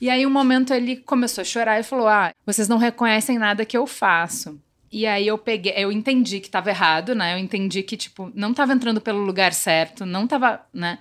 [0.00, 3.64] E aí, um momento, ele começou a chorar e falou: Ah, vocês não reconhecem nada
[3.64, 4.60] que eu faço.
[4.94, 7.34] E aí eu peguei, eu entendi que estava errado, né?
[7.34, 11.00] Eu entendi que, tipo, não estava entrando pelo lugar certo, não estava, né?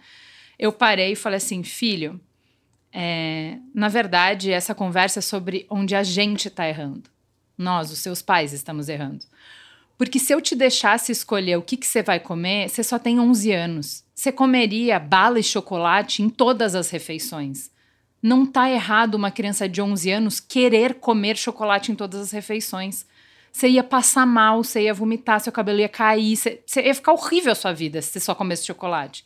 [0.58, 2.20] Eu parei e falei assim, filho,
[2.92, 7.04] é, na verdade, essa conversa é sobre onde a gente está errando.
[7.56, 9.26] Nós, os seus pais, estamos errando.
[9.98, 13.20] Porque se eu te deixasse escolher o que, que você vai comer, você só tem
[13.20, 14.04] 11 anos.
[14.14, 17.72] Você comeria bala e chocolate em todas as refeições.
[18.22, 23.06] Não tá errado uma criança de 11 anos querer comer chocolate em todas as refeições.
[23.52, 27.14] Você ia passar mal, você ia vomitar, seu cabelo ia cair, você, você ia ficar
[27.14, 29.24] horrível a sua vida se você só comesse chocolate.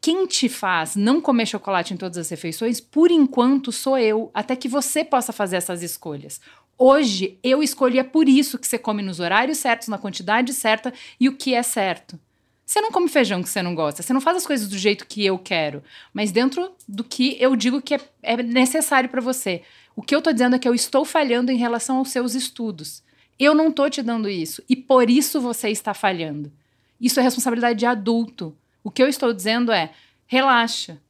[0.00, 4.54] Quem te faz não comer chocolate em todas as refeições, por enquanto, sou eu, até
[4.54, 6.40] que você possa fazer essas escolhas.
[6.80, 10.94] Hoje eu escolhi é por isso que você come nos horários certos, na quantidade certa
[11.18, 12.18] e o que é certo.
[12.64, 15.06] Você não come feijão que você não gosta, você não faz as coisas do jeito
[15.06, 19.62] que eu quero, mas dentro do que eu digo que é, é necessário para você.
[19.96, 23.02] O que eu tô dizendo é que eu estou falhando em relação aos seus estudos.
[23.38, 26.52] Eu não tô te dando isso e por isso você está falhando.
[27.00, 28.56] Isso é responsabilidade de adulto.
[28.84, 29.90] O que eu estou dizendo é:
[30.26, 31.00] relaxa.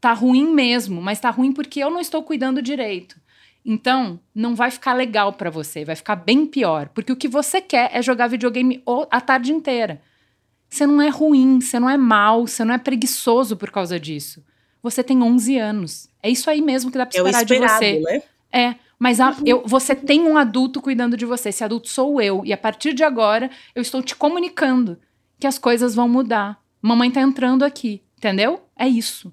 [0.00, 3.16] Tá ruim mesmo, mas tá ruim porque eu não estou cuidando direito.
[3.64, 7.60] Então, não vai ficar legal para você, vai ficar bem pior, porque o que você
[7.60, 10.00] quer é jogar videogame a tarde inteira.
[10.68, 14.44] Você não é ruim, você não é mal, você não é preguiçoso por causa disso.
[14.82, 16.08] Você tem 11 anos.
[16.22, 18.00] É isso aí mesmo que dá pra esperar é esperado, de você.
[18.00, 18.22] Né?
[18.52, 21.48] É, mas a, eu, você tem um adulto cuidando de você.
[21.50, 22.42] Esse adulto sou eu.
[22.44, 24.98] E a partir de agora, eu estou te comunicando
[25.38, 26.60] que as coisas vão mudar.
[26.82, 28.62] Mamãe tá entrando aqui, entendeu?
[28.76, 29.32] É isso.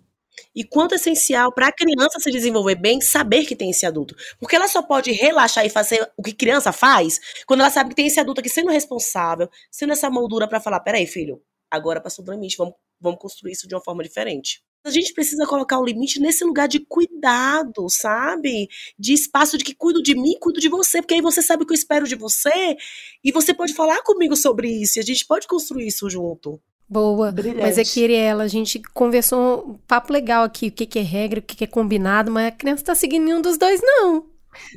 [0.55, 4.15] E quanto é essencial para a criança se desenvolver bem, saber que tem esse adulto.
[4.39, 7.95] Porque ela só pode relaxar e fazer o que criança faz quando ela sabe que
[7.95, 12.23] tem esse adulto aqui sendo responsável, sendo essa moldura para falar: peraí, filho, agora passou
[12.23, 14.63] do limite, vamos, vamos construir isso de uma forma diferente.
[14.85, 18.69] A gente precisa colocar o limite nesse lugar de cuidado, sabe?
[18.99, 21.65] De espaço de que cuido de mim, cuido de você, porque aí você sabe o
[21.65, 22.77] que eu espero de você
[23.23, 26.61] e você pode falar comigo sobre isso e a gente pode construir isso junto.
[26.87, 27.31] Boa.
[27.31, 27.61] Brilhante.
[27.61, 31.01] Mas é que Ariela, a gente conversou um papo legal aqui, o que, que é
[31.01, 34.25] regra, o que, que é combinado, mas a criança tá seguindo nenhum dos dois, não.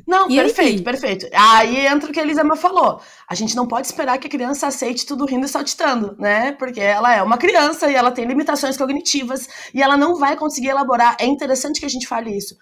[0.07, 0.83] Não, E perfeito, aí?
[0.83, 1.27] perfeito.
[1.33, 3.01] Aí entra o que a Elisama falou.
[3.27, 6.51] A gente não pode esperar que a criança aceite tudo rindo e saltitando, né?
[6.53, 10.67] Porque ela é uma criança e ela tem limitações cognitivas e ela não vai conseguir
[10.69, 11.15] elaborar.
[11.19, 12.55] É interessante que a gente fale isso.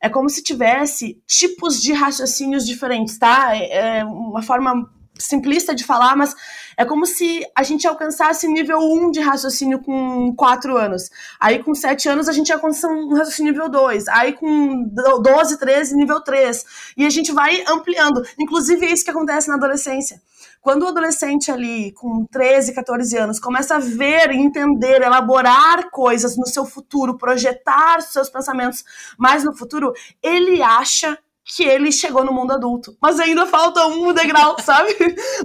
[0.00, 3.54] É como se tivesse tipos de raciocínios diferentes, tá?
[3.54, 4.90] É é uma forma
[5.22, 6.34] simplista de falar, mas
[6.76, 11.10] é como se a gente alcançasse nível 1 de raciocínio com 4 anos.
[11.40, 14.08] Aí com 7 anos a gente alcança um raciocínio nível 2.
[14.08, 16.64] Aí com 12, 13, nível 3.
[16.96, 18.22] E a gente vai ampliando.
[18.38, 20.20] Inclusive é isso que acontece na adolescência.
[20.60, 26.46] Quando o adolescente ali, com 13, 14 anos, começa a ver, entender, elaborar coisas no
[26.46, 28.84] seu futuro, projetar seus pensamentos
[29.18, 31.18] mais no futuro, ele acha
[31.54, 32.96] que ele chegou no mundo adulto.
[33.00, 34.94] Mas ainda falta um degrau, sabe?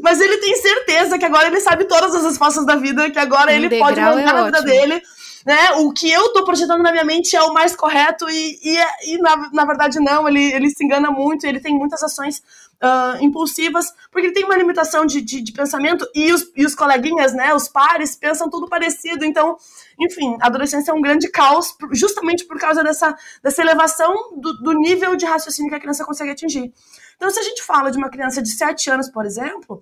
[0.02, 3.52] Mas ele tem certeza que agora ele sabe todas as respostas da vida, que agora
[3.52, 5.02] Um ele pode é mandar na vida dele.
[5.46, 5.72] Né?
[5.78, 9.18] O que eu tô projetando na minha mente é o mais correto e, e, e
[9.20, 12.42] na, na verdade não, ele, ele se engana muito, ele tem muitas ações
[12.80, 16.76] ah, impulsivas, porque ele tem uma limitação de, de, de pensamento e os, e os
[16.76, 19.58] coleguinhas, né, os pares, pensam tudo parecido, então,
[20.00, 24.74] enfim, a adolescência é um grande caos justamente por causa dessa, dessa elevação do, do
[24.74, 26.72] nível de raciocínio que a criança consegue atingir.
[27.16, 29.82] Então, se a gente fala de uma criança de 7 anos, por exemplo,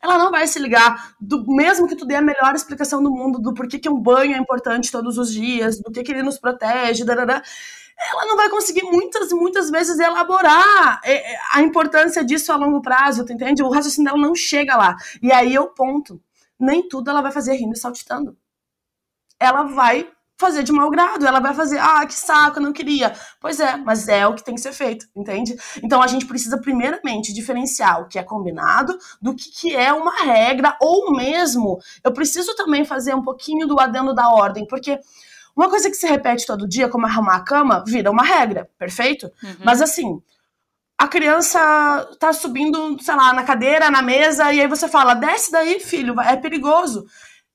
[0.00, 3.38] ela não vai se ligar, do, mesmo que tu dê a melhor explicação do mundo
[3.40, 6.38] do porquê que um banho é importante todos os dias, do que, que ele nos
[6.38, 7.42] protege, darará,
[7.98, 12.56] ela não vai conseguir muitas e muitas vezes elaborar é, é, a importância disso a
[12.56, 13.62] longo prazo, tu entende?
[13.62, 14.96] O raciocínio dela não chega lá.
[15.22, 16.20] E aí eu ponto.
[16.58, 18.36] Nem tudo ela vai fazer rindo e saltitando.
[19.44, 23.14] Ela vai fazer de mau grado, ela vai fazer, ah, que saco, eu não queria.
[23.40, 25.56] Pois é, mas é o que tem que ser feito, entende?
[25.82, 30.24] Então a gente precisa primeiramente diferenciar o que é combinado do que, que é uma
[30.24, 34.98] regra, ou mesmo eu preciso também fazer um pouquinho do adendo da ordem, porque
[35.56, 39.30] uma coisa que se repete todo dia, como arrumar a cama, vira uma regra, perfeito?
[39.64, 40.20] Mas assim,
[40.98, 41.60] a criança
[42.18, 46.20] tá subindo, sei lá, na cadeira, na mesa, e aí você fala, desce daí, filho,
[46.20, 47.04] é perigoso.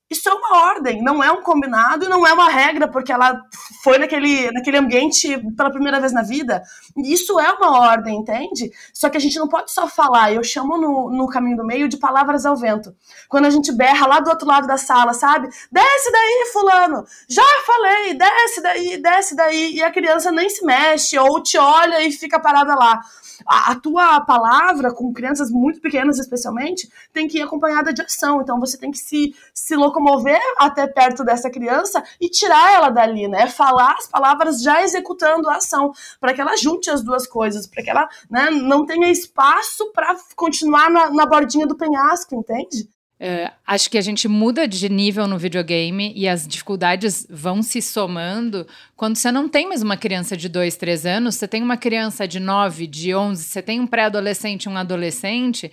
[0.09, 3.39] Isso é uma ordem, não é um combinado e não é uma regra, porque ela
[3.83, 6.63] foi naquele, naquele ambiente pela primeira vez na vida.
[6.97, 8.71] Isso é uma ordem, entende?
[8.91, 11.87] Só que a gente não pode só falar, eu chamo no, no caminho do meio
[11.87, 12.95] de palavras ao vento.
[13.27, 15.47] Quando a gente berra lá do outro lado da sala, sabe?
[15.71, 17.05] Desce daí, fulano!
[17.27, 19.75] Já falei, desce daí, desce daí.
[19.75, 22.99] E a criança nem se mexe, ou te olha e fica parada lá.
[23.45, 28.41] A, a tua palavra, com crianças muito pequenas especialmente, tem que ir acompanhada de ação.
[28.41, 33.27] Então você tem que se, se locomover até perto dessa criança e tirar ela dali,
[33.27, 33.47] né?
[33.47, 37.83] Falar as palavras já executando a ação, para que ela junte as duas coisas, para
[37.83, 42.89] que ela né, não tenha espaço para continuar na, na bordinha do penhasco, entende?
[43.21, 47.81] É, acho que a gente muda de nível no videogame e as dificuldades vão se
[47.81, 51.75] somando quando você não tem mais uma criança de 2, 3 anos, você tem uma
[51.75, 55.69] criança de 9, de 11, você tem um pré-adolescente, um adolescente,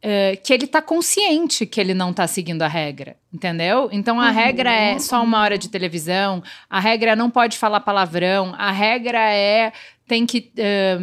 [0.00, 3.90] é, que ele tá consciente que ele não tá seguindo a regra, entendeu?
[3.92, 7.80] Então a regra é só uma hora de televisão, a regra é não pode falar
[7.80, 9.70] palavrão, a regra é
[10.06, 10.50] tem que.
[10.56, 10.98] é,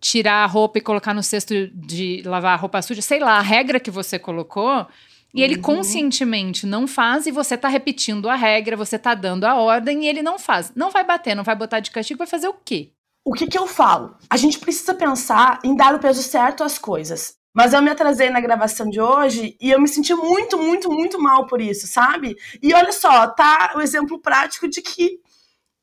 [0.00, 3.42] tirar a roupa e colocar no cesto de lavar a roupa suja, sei lá, a
[3.42, 4.86] regra que você colocou,
[5.32, 9.54] e ele conscientemente não faz e você tá repetindo a regra, você tá dando a
[9.54, 10.72] ordem e ele não faz.
[10.74, 12.90] Não vai bater, não vai botar de castigo, vai fazer o quê?
[13.24, 14.16] O que, que eu falo?
[14.28, 17.34] A gente precisa pensar em dar o peso certo às coisas.
[17.54, 21.20] Mas eu me atrasei na gravação de hoje e eu me senti muito, muito, muito
[21.20, 22.36] mal por isso, sabe?
[22.62, 25.20] E olha só, tá o exemplo prático de que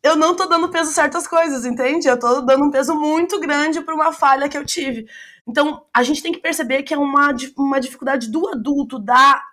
[0.07, 2.07] eu não tô dando peso certas coisas, entende?
[2.07, 5.07] Eu tô dando um peso muito grande para uma falha que eu tive.
[5.47, 9.43] Então, a gente tem que perceber que é uma, uma dificuldade do adulto dar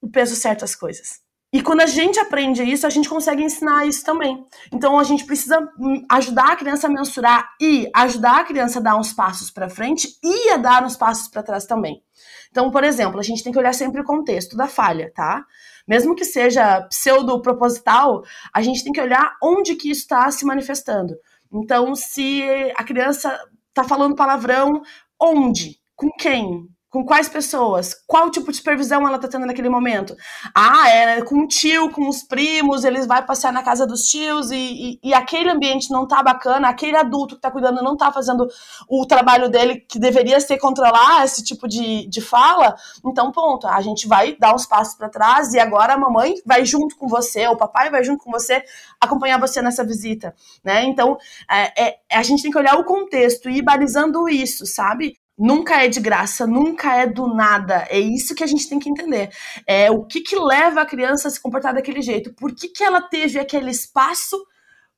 [0.00, 1.23] o peso certo às coisas.
[1.54, 4.44] E quando a gente aprende isso, a gente consegue ensinar isso também.
[4.72, 8.82] Então a gente precisa hum, ajudar a criança a mensurar e ajudar a criança a
[8.82, 12.02] dar uns passos para frente e a dar uns passos para trás também.
[12.50, 15.44] Então, por exemplo, a gente tem que olhar sempre o contexto da falha, tá?
[15.86, 21.14] Mesmo que seja pseudo-proposital, a gente tem que olhar onde que isso está se manifestando.
[21.52, 22.42] Então, se
[22.76, 23.32] a criança
[23.68, 24.82] está falando palavrão,
[25.20, 25.78] onde?
[25.94, 26.68] Com quem?
[26.94, 27.92] Com quais pessoas?
[28.06, 30.16] Qual tipo de supervisão ela tá tendo naquele momento?
[30.54, 34.52] Ah, é com o tio, com os primos, eles vai passear na casa dos tios
[34.52, 38.12] e, e, e, aquele ambiente não tá bacana, aquele adulto que tá cuidando não tá
[38.12, 38.46] fazendo
[38.88, 42.76] o trabalho dele que deveria ser controlar esse tipo de, de fala.
[43.04, 46.64] Então, ponto, a gente vai dar uns passos para trás e agora a mamãe vai
[46.64, 48.62] junto com você, o papai vai junto com você
[49.00, 50.84] acompanhar você nessa visita, né?
[50.84, 51.18] Então,
[51.50, 55.16] é, é, a gente tem que olhar o contexto e ir balizando isso, sabe?
[55.36, 57.86] Nunca é de graça, nunca é do nada.
[57.88, 59.30] É isso que a gente tem que entender.
[59.66, 62.32] É o que, que leva a criança a se comportar daquele jeito?
[62.34, 64.36] Por que, que ela teve aquele espaço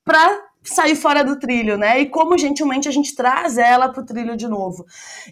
[0.05, 2.01] para sair fora do trilho, né?
[2.01, 4.85] E como gentilmente a gente traz ela para o trilho de novo.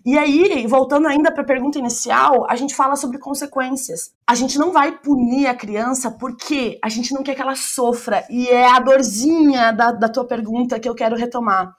[0.05, 4.13] E aí, voltando ainda para a pergunta inicial, a gente fala sobre consequências.
[4.27, 8.25] A gente não vai punir a criança porque a gente não quer que ela sofra.
[8.31, 11.75] E é a dorzinha da, da tua pergunta que eu quero retomar.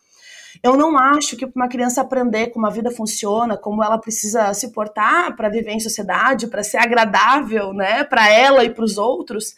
[0.63, 4.72] Eu não acho que uma criança aprender como a vida funciona, como ela precisa se
[4.72, 9.56] portar para viver em sociedade, para ser agradável, né, para ela e para os outros,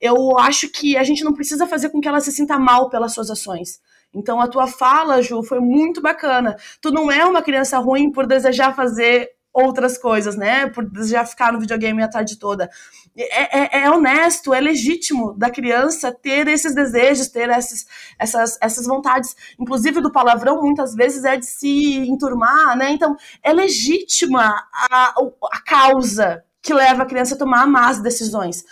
[0.00, 3.12] eu acho que a gente não precisa fazer com que ela se sinta mal pelas
[3.12, 3.80] suas ações.
[4.14, 6.56] Então a tua fala, Ju, foi muito bacana.
[6.80, 10.68] Tu não é uma criança ruim por desejar fazer outras coisas, né?
[10.68, 12.70] Por já ficar no videogame a tarde toda.
[13.16, 17.86] É, é, é, honesto, é legítimo da criança ter esses desejos, ter esses,
[18.18, 19.34] essas, essas vontades.
[19.58, 22.90] Inclusive do palavrão, muitas vezes é de se enturmar, né?
[22.90, 25.14] Então, é legítima a,
[25.52, 28.62] a causa que leva a criança a tomar más decisões.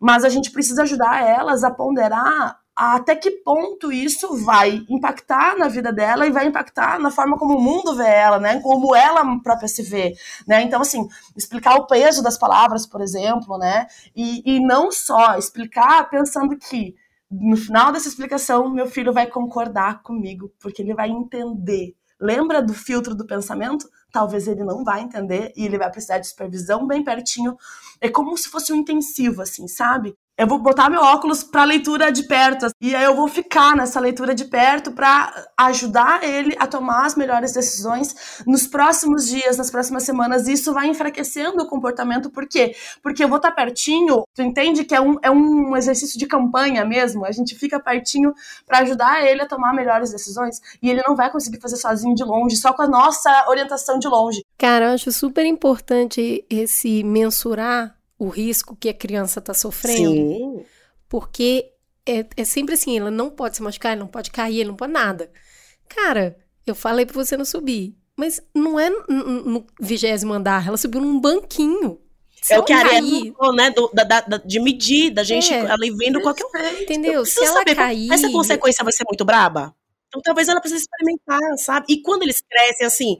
[0.00, 5.68] Mas a gente precisa ajudar elas a ponderar até que ponto isso vai impactar na
[5.68, 8.60] vida dela e vai impactar na forma como o mundo vê ela, né?
[8.60, 10.14] Como ela própria se vê,
[10.46, 10.62] né?
[10.62, 11.06] Então, assim,
[11.36, 13.86] explicar o peso das palavras, por exemplo, né?
[14.14, 16.96] E, e não só explicar pensando que
[17.30, 21.94] no final dessa explicação meu filho vai concordar comigo, porque ele vai entender.
[22.20, 23.88] Lembra do filtro do pensamento?
[24.12, 27.56] Talvez ele não vai entender e ele vai precisar de supervisão bem pertinho.
[28.00, 30.16] É como se fosse um intensivo, assim, sabe?
[30.36, 34.00] Eu vou botar meu óculos para leitura de perto e aí eu vou ficar nessa
[34.00, 39.70] leitura de perto para ajudar ele a tomar as melhores decisões nos próximos dias, nas
[39.70, 40.48] próximas semanas.
[40.48, 42.74] E isso vai enfraquecendo o comportamento, por quê?
[43.00, 46.26] Porque eu vou estar tá pertinho, tu entende que é um, é um exercício de
[46.26, 48.34] campanha mesmo, a gente fica pertinho
[48.66, 52.24] para ajudar ele a tomar melhores decisões e ele não vai conseguir fazer sozinho de
[52.24, 54.44] longe, só com a nossa orientação de longe.
[54.58, 60.10] Cara, eu acho super importante esse mensurar o risco que a criança está sofrendo.
[60.10, 60.64] Sim.
[61.08, 61.72] Porque
[62.06, 64.76] é, é sempre assim, ela não pode se machucar, ela não pode cair, ela não
[64.76, 65.30] pode nada.
[65.88, 67.96] Cara, eu falei para você não subir.
[68.16, 72.00] Mas não é no vigésimo andar, ela subiu num banquinho.
[72.40, 73.70] Se é o que a Ariane falou, né?
[73.70, 76.44] Do, da, da, de medir, da gente é, ali vendo qualquer
[76.82, 77.24] Entendeu?
[77.24, 78.12] Se ela saber, cair.
[78.12, 79.74] Essa consequência vai ser muito braba.
[80.06, 81.86] Então talvez ela precise experimentar, sabe?
[81.88, 83.18] E quando eles crescem, assim,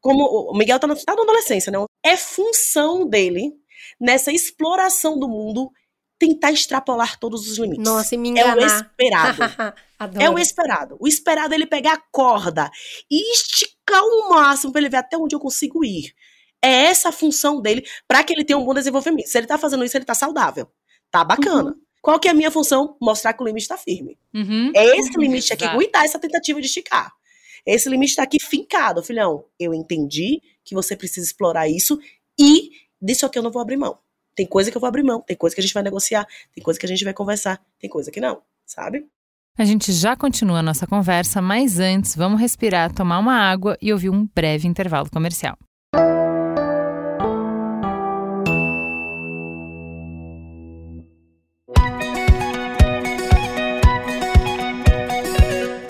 [0.00, 1.86] como o Miguel tá, no, tá na adolescência, não?
[2.04, 3.54] É função dele
[4.00, 5.70] nessa exploração do mundo,
[6.18, 7.84] tentar extrapolar todos os limites.
[7.84, 8.58] Nossa, e me enganar.
[8.58, 9.38] É o esperado.
[10.20, 10.96] é o esperado.
[11.00, 12.70] O esperado é ele pegar a corda
[13.10, 16.12] e esticar o máximo para ele ver até onde eu consigo ir.
[16.62, 19.28] É essa a função dele para que ele tenha um bom desenvolvimento.
[19.28, 20.68] Se ele tá fazendo isso, ele tá saudável.
[21.10, 21.70] Tá bacana.
[21.70, 21.80] Uhum.
[22.02, 22.96] Qual que é a minha função?
[23.00, 24.18] Mostrar que o limite está firme.
[24.34, 24.72] Uhum.
[24.74, 25.22] É esse uhum.
[25.22, 27.12] limite aqui, aguentar essa tentativa de esticar.
[27.64, 29.44] Esse limite está aqui fincado, filhão.
[29.58, 31.98] Eu entendi que você precisa explorar isso
[32.38, 33.98] e disso aqui eu não vou abrir mão.
[34.34, 36.62] Tem coisa que eu vou abrir mão, tem coisa que a gente vai negociar, tem
[36.62, 39.06] coisa que a gente vai conversar, tem coisa que não, sabe?
[39.56, 43.92] A gente já continua a nossa conversa, mas antes vamos respirar, tomar uma água e
[43.92, 45.58] ouvir um breve intervalo comercial.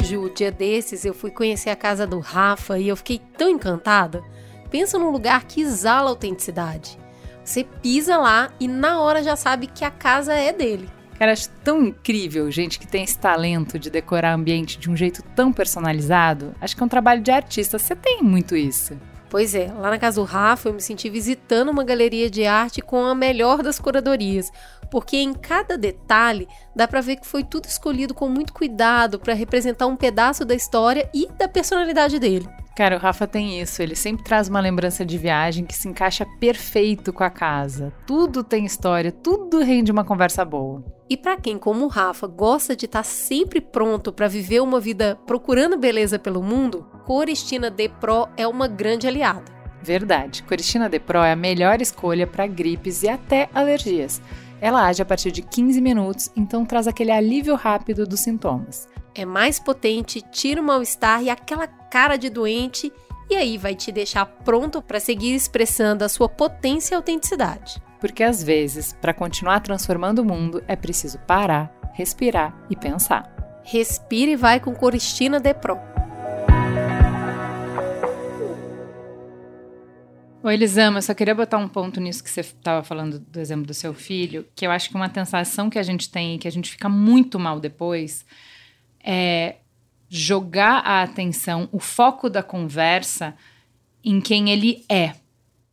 [0.02, 4.24] Ju, dia desses eu fui conhecer a casa do Rafa e eu fiquei tão encantada.
[4.70, 6.98] Pensa num lugar que exala autenticidade.
[7.44, 10.88] Você pisa lá e na hora já sabe que a casa é dele.
[11.18, 15.22] Cara, acho tão incrível gente que tem esse talento de decorar ambiente de um jeito
[15.34, 16.54] tão personalizado.
[16.60, 17.78] Acho que é um trabalho de artista.
[17.78, 18.96] Você tem muito isso.
[19.30, 22.80] Pois é, lá na casa do Rafa eu me senti visitando uma galeria de arte
[22.80, 24.50] com a melhor das curadorias,
[24.90, 29.34] porque em cada detalhe dá para ver que foi tudo escolhido com muito cuidado para
[29.34, 32.48] representar um pedaço da história e da personalidade dele.
[32.79, 36.24] Cara, o Rafa tem isso, ele sempre traz uma lembrança de viagem que se encaixa
[36.39, 37.93] perfeito com a casa.
[38.07, 40.85] Tudo tem história, tudo rende uma conversa boa.
[41.11, 44.79] E para quem, como o Rafa, gosta de estar tá sempre pronto para viver uma
[44.79, 49.51] vida procurando beleza pelo mundo, Coristina D Pro é uma grande aliada.
[49.83, 54.22] Verdade, Coristina D Pro é a melhor escolha para gripes e até alergias.
[54.61, 58.88] Ela age a partir de 15 minutos, então traz aquele alívio rápido dos sintomas
[59.18, 62.92] é mais potente, tira o mal-estar e aquela cara de doente,
[63.28, 67.82] e aí vai te deixar pronto para seguir expressando a sua potência e autenticidade.
[68.00, 73.34] Porque às vezes, para continuar transformando o mundo, é preciso parar, respirar e pensar.
[73.64, 75.52] Respire e vai com Coristina De
[80.49, 83.66] Oi, Elisama, eu só queria botar um ponto nisso que você estava falando do exemplo
[83.66, 86.49] do seu filho, que eu acho que uma sensação que a gente tem e que
[86.49, 88.24] a gente fica muito mal depois
[89.05, 89.57] é
[90.09, 93.36] jogar a atenção, o foco da conversa
[94.03, 95.12] em quem ele é.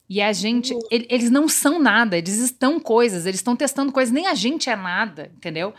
[0.10, 0.82] E a gente, uhum.
[0.92, 4.70] ele, eles não são nada, eles estão coisas, eles estão testando coisas, nem a gente
[4.70, 5.74] é nada, entendeu?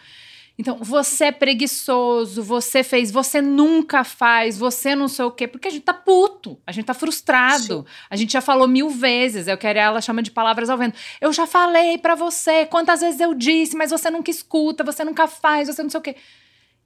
[0.59, 5.69] Então, você é preguiçoso, você fez, você nunca faz, você não sei o quê, porque
[5.69, 7.81] a gente tá puto, a gente tá frustrado.
[7.81, 7.85] Sim.
[8.09, 10.99] A gente já falou mil vezes, eu quero ela chama de palavras ao vento.
[11.21, 15.27] Eu já falei para você, quantas vezes eu disse, mas você nunca escuta, você nunca
[15.27, 16.17] faz, você não sei o quê.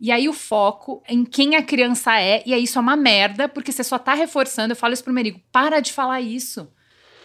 [0.00, 3.48] E aí o foco em quem a criança é, e aí isso é uma merda,
[3.48, 4.72] porque você só tá reforçando.
[4.72, 6.68] Eu falo isso pro Merigo: para de falar isso.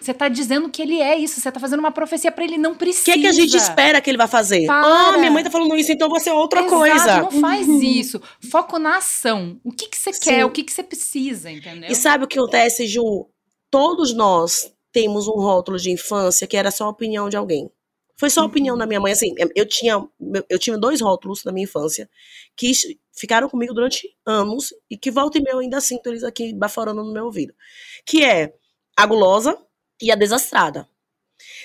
[0.06, 2.76] Você tá dizendo que ele é isso, você tá fazendo uma profecia para ele, não
[2.76, 3.02] precisa.
[3.02, 4.70] O que, é que a gente espera que ele vai fazer?
[4.70, 7.22] Ah, oh, minha mãe tá falando isso, então você é outra Exato, coisa.
[7.24, 7.82] Não faz uhum.
[7.82, 8.22] isso.
[8.52, 9.60] Foco na ação.
[9.64, 10.20] O que, que você Sim.
[10.22, 11.90] quer, o que, que você precisa, entendeu?
[11.90, 13.28] E sabe o que acontece, Ju?
[13.72, 17.68] Todos nós temos um rótulo de infância que era só a opinião de alguém.
[18.16, 20.08] Foi só a opinião da minha mãe, assim, eu tinha,
[20.48, 22.08] eu tinha dois rótulos na minha infância
[22.56, 22.72] que
[23.12, 27.04] ficaram comigo durante anos e que volta e meia eu ainda sinto eles aqui baforando
[27.04, 27.56] no meu ouvido.
[28.06, 28.54] Que é
[28.96, 29.58] a gulosa
[30.02, 30.88] e a desastrada.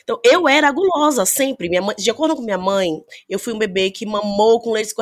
[0.03, 1.69] Então, eu era gulosa sempre.
[1.69, 4.93] Minha mãe, de acordo com minha mãe, eu fui um bebê que mamou com leite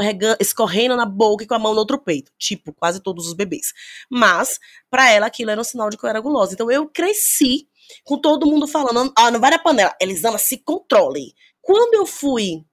[0.41, 2.33] escorrendo na boca e com a mão no outro peito.
[2.39, 3.73] Tipo, quase todos os bebês.
[4.11, 4.59] Mas,
[4.91, 6.55] para ela, aquilo era um sinal de que eu era gulosa.
[6.55, 7.69] Então, eu cresci
[8.05, 9.95] com todo mundo falando, ah, não vai na panela.
[10.01, 11.35] Elisama, se controle.
[11.63, 12.65] Quando eu fui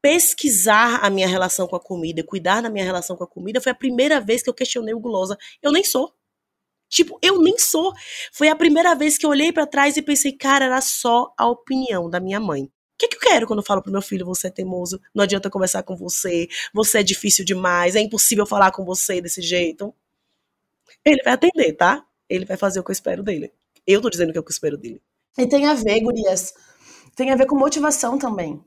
[0.00, 3.72] pesquisar a minha relação com a comida, cuidar da minha relação com a comida, foi
[3.72, 5.36] a primeira vez que eu questionei o gulosa.
[5.62, 6.14] Eu nem sou.
[6.88, 7.92] Tipo, eu nem sou.
[8.32, 11.46] Foi a primeira vez que eu olhei para trás e pensei, cara, era só a
[11.46, 12.64] opinião da minha mãe.
[12.64, 15.22] O que, que eu quero quando eu falo pro meu filho, você é teimoso, não
[15.22, 19.94] adianta conversar com você, você é difícil demais, é impossível falar com você desse jeito?
[21.04, 22.04] Ele vai atender, tá?
[22.28, 23.52] Ele vai fazer o que eu espero dele.
[23.86, 25.00] Eu tô dizendo o que eu espero dele.
[25.38, 26.52] E tem a ver, gurias,
[27.14, 28.60] tem a ver com motivação também.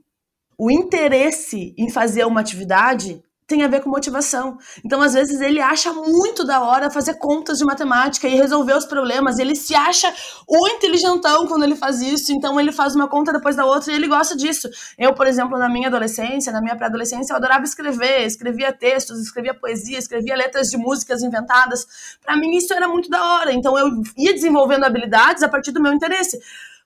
[0.56, 4.56] O interesse em fazer uma atividade tem a ver com motivação.
[4.84, 8.86] Então, às vezes, ele acha muito da hora fazer contas de matemática e resolver os
[8.86, 9.38] problemas.
[9.38, 10.12] Ele se acha
[10.48, 12.32] o inteligentão quando ele faz isso.
[12.32, 14.68] Então, ele faz uma conta depois da outra e ele gosta disso.
[14.98, 18.24] Eu, por exemplo, na minha adolescência, na minha pré-adolescência, eu adorava escrever.
[18.24, 21.86] Escrevia textos, escrevia poesia, escrevia letras de músicas inventadas.
[22.22, 23.52] Para mim, isso era muito da hora.
[23.52, 26.38] Então, eu ia desenvolvendo habilidades a partir do meu interesse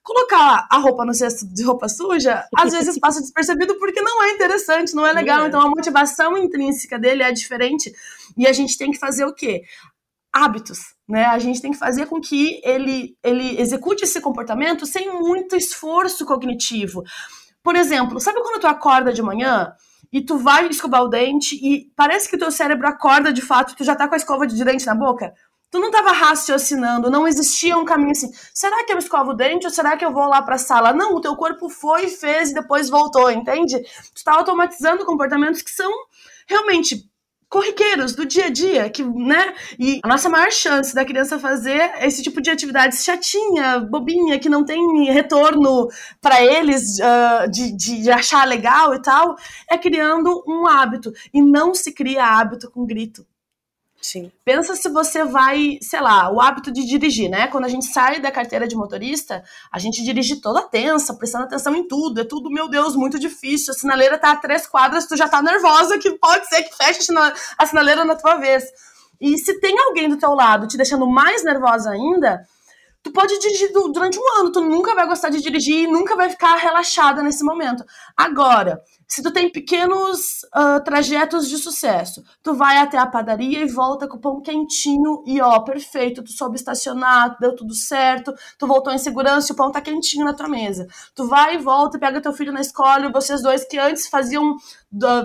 [0.07, 4.31] colocar a roupa no cesto de roupa suja, às vezes passa despercebido porque não é
[4.31, 5.45] interessante, não é legal.
[5.45, 5.49] É.
[5.49, 7.93] Então a motivação intrínseca dele é diferente.
[8.39, 9.63] E a gente tem que fazer o quê?
[10.33, 11.25] Hábitos, né?
[11.25, 16.25] A gente tem que fazer com que ele, ele execute esse comportamento sem muito esforço
[16.25, 17.03] cognitivo.
[17.63, 19.73] Por exemplo, sabe quando tu acorda de manhã
[20.13, 23.75] e tu vai escovar o dente e parece que o teu cérebro acorda de fato,
[23.75, 25.35] tu já tá com a escova de dente na boca?
[25.71, 28.31] Tu não estava raciocinando, não existia um caminho assim.
[28.55, 30.93] Será que eu escovo o dente ou será que eu vou lá para a sala?
[30.93, 33.83] Não, o teu corpo foi, fez e depois voltou, entende?
[33.83, 35.91] Tu está automatizando comportamentos que são
[36.47, 37.11] realmente
[37.49, 39.55] corriqueiros do dia a dia, que, né?
[39.79, 44.49] E a nossa maior chance da criança fazer esse tipo de atividade chatinha, bobinha, que
[44.49, 45.89] não tem retorno
[46.21, 49.37] para eles uh, de, de achar legal e tal,
[49.71, 51.13] é criando um hábito.
[51.33, 53.25] E não se cria hábito com grito.
[54.07, 54.31] Sim.
[54.45, 57.49] Pensa se você vai, sei lá, o hábito de dirigir, né?
[57.49, 59.43] Quando a gente sai da carteira de motorista,
[59.73, 62.21] a gente dirige toda tensa, prestando atenção em tudo.
[62.21, 63.75] É tudo, meu Deus, muito difícil.
[63.75, 67.13] A sinaleira tá a três quadras, tu já tá nervosa, que pode ser que feche
[67.59, 68.63] a sinaleira na tua vez.
[69.21, 72.47] E se tem alguém do teu lado te deixando mais nervosa ainda,
[73.03, 76.31] tu pode dirigir durante um ano, tu nunca vai gostar de dirigir e nunca vai
[76.31, 77.85] ficar relaxada nesse momento.
[78.17, 83.69] Agora, se tu tem pequenos uh, trajetos de sucesso, tu vai até a padaria e
[83.69, 88.67] volta com o pão quentinho e ó, perfeito, tu soube estacionar, deu tudo certo, tu
[88.67, 90.89] voltou em segurança e o pão tá quentinho na tua mesa.
[91.15, 94.57] Tu vai e volta, pega teu filho na escola e vocês dois que antes faziam,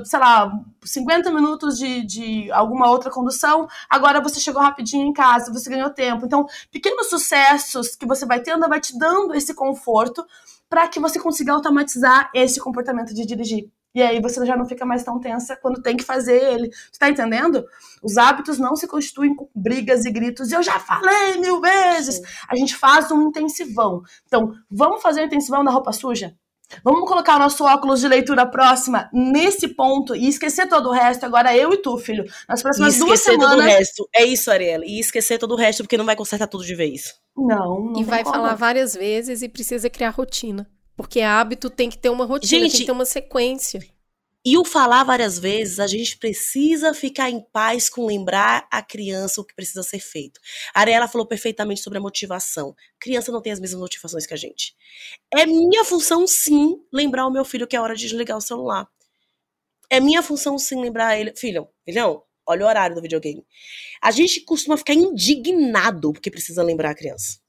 [0.06, 0.52] sei lá,
[0.84, 5.90] 50 minutos de, de alguma outra condução, agora você chegou rapidinho em casa, você ganhou
[5.90, 6.26] tempo.
[6.26, 10.24] Então, pequenos sucessos que você vai tendo vai te dando esse conforto
[10.72, 13.70] para que você consiga automatizar esse comportamento de dirigir.
[13.94, 16.70] E aí você já não fica mais tão tensa quando tem que fazer ele.
[16.70, 17.66] Você tá entendendo?
[18.02, 20.50] Os hábitos não se constituem com brigas e gritos.
[20.50, 22.16] Eu já falei mil vezes.
[22.16, 22.24] Sim.
[22.48, 24.02] A gente faz um intensivão.
[24.26, 26.34] Então, vamos fazer o um intensivão da roupa suja?
[26.86, 31.26] Vamos colocar o nosso óculos de leitura próxima nesse ponto e esquecer todo o resto.
[31.26, 32.24] Agora eu e tu, filho.
[32.48, 33.20] Nas próximas duas semanas.
[33.20, 34.10] Esquecer todo o resto.
[34.16, 34.86] É isso, Ariela.
[34.86, 37.14] E esquecer todo o resto, porque não vai consertar tudo de vez.
[37.36, 38.36] Não, não E vai como.
[38.36, 40.70] falar várias vezes e precisa criar rotina.
[40.96, 43.82] Porque hábito tem que ter uma rotina, gente, tem que ter uma sequência.
[44.44, 49.40] E o falar várias vezes, a gente precisa ficar em paz com lembrar a criança
[49.40, 50.40] o que precisa ser feito.
[50.74, 52.76] A Ariela falou perfeitamente sobre a motivação.
[53.00, 54.76] criança não tem as mesmas motivações que a gente.
[55.32, 58.88] É minha função, sim, lembrar o meu filho que é hora de desligar o celular.
[59.92, 61.34] É minha função, sim, lembrar ele.
[61.36, 63.46] Filho, filhão, olha o horário do videogame.
[64.02, 67.42] A gente costuma ficar indignado porque precisa lembrar a criança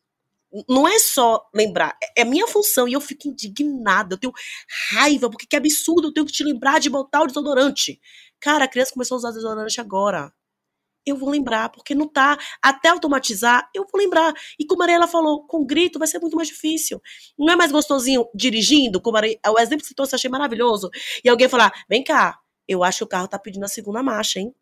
[0.69, 4.33] não é só lembrar, é, é minha função e eu fico indignada, eu tenho
[4.91, 8.01] raiva, porque que absurdo eu tenho que te lembrar de botar o desodorante.
[8.39, 10.33] Cara, a criança começou a usar desodorante agora.
[11.05, 12.39] Eu vou lembrar, porque não tá.
[12.63, 14.33] Até automatizar, eu vou lembrar.
[14.59, 17.01] E como a Mariela falou, com grito vai ser muito mais difícil.
[17.37, 20.91] Não é mais gostosinho dirigindo, como a, o exemplo que você trouxe, achei maravilhoso.
[21.25, 22.39] E alguém falar: vem cá,
[22.69, 24.55] eu acho que o carro tá pedindo a segunda marcha, hein?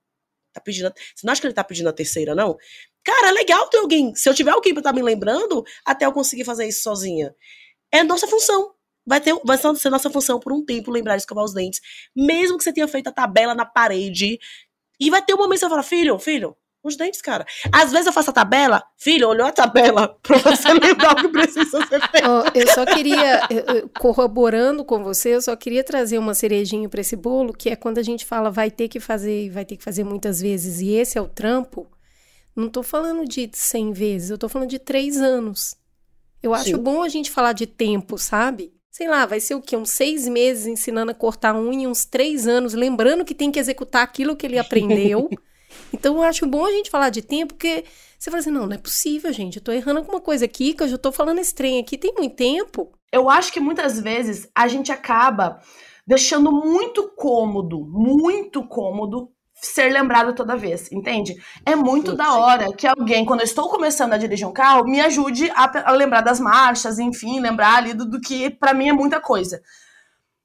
[0.52, 0.92] Tá pedindo.
[1.14, 2.56] Você não acha que ele tá pedindo a terceira, não?
[3.04, 4.14] Cara, é legal ter alguém.
[4.14, 7.34] Se eu tiver alguém pra estar tá me lembrando, até eu conseguir fazer isso sozinha.
[7.92, 8.74] É nossa função.
[9.06, 11.80] Vai, ter, vai ser nossa função por um tempo lembrar de escovar os dentes.
[12.14, 14.38] Mesmo que você tenha feito a tabela na parede.
[15.00, 17.46] E vai ter um momento que você fala, filho, filho, os dentes, cara.
[17.72, 21.28] Às vezes eu faço a tabela, filho, olhou a tabela pra você lembrar o que
[21.28, 22.28] precisa ser feito.
[22.28, 23.42] Oh, eu só queria,
[23.98, 27.98] corroborando com você, eu só queria trazer uma cerejinha para esse bolo, que é quando
[27.98, 31.18] a gente fala vai ter que fazer, vai ter que fazer muitas vezes, e esse
[31.18, 31.86] é o trampo.
[32.56, 35.74] Não estou falando de 100 vezes, eu estou falando de 3 anos.
[36.42, 36.78] Eu acho Sim.
[36.78, 38.72] bom a gente falar de tempo, sabe?
[38.90, 39.76] Sei lá, vai ser o quê?
[39.76, 44.02] Uns seis meses ensinando a cortar unha, uns três anos, lembrando que tem que executar
[44.02, 45.28] aquilo que ele aprendeu.
[45.92, 47.84] Então eu acho bom a gente falar de tempo, porque
[48.18, 49.56] você fala assim, não, não é possível, gente.
[49.56, 52.12] Eu tô errando alguma coisa aqui, que eu já tô falando esse trem aqui, tem
[52.16, 52.92] muito tempo.
[53.10, 55.60] Eu acho que muitas vezes a gente acaba
[56.06, 61.34] deixando muito cômodo, muito cômodo ser lembrado toda vez, entende?
[61.66, 65.00] É muito da hora que alguém, quando eu estou começando a dirigir um carro, me
[65.00, 68.92] ajude a, a lembrar das marchas, enfim, lembrar ali do, do que para mim é
[68.92, 69.60] muita coisa.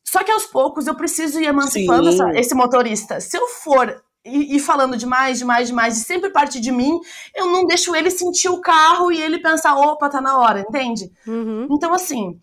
[0.03, 3.19] Só que aos poucos eu preciso ir emancipando essa, esse motorista.
[3.19, 6.99] Se eu for e, falando demais, demais, demais, e sempre parte de mim,
[7.35, 11.11] eu não deixo ele sentir o carro e ele pensar, opa, tá na hora, entende?
[11.27, 11.67] Uhum.
[11.71, 12.39] Então, assim,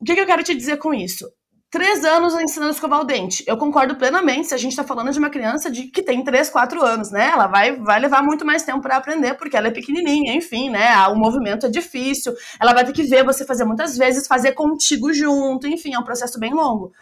[0.00, 1.26] o que, que eu quero te dizer com isso?
[1.76, 3.44] três anos ensinando a escovar o dente.
[3.46, 6.48] Eu concordo plenamente se a gente está falando de uma criança de que tem três,
[6.48, 7.28] quatro anos, né?
[7.30, 11.06] Ela vai, vai levar muito mais tempo para aprender, porque ela é pequenininha, enfim, né?
[11.08, 15.12] O movimento é difícil, ela vai ter que ver você fazer muitas vezes, fazer contigo
[15.12, 16.92] junto, enfim, é um processo bem longo.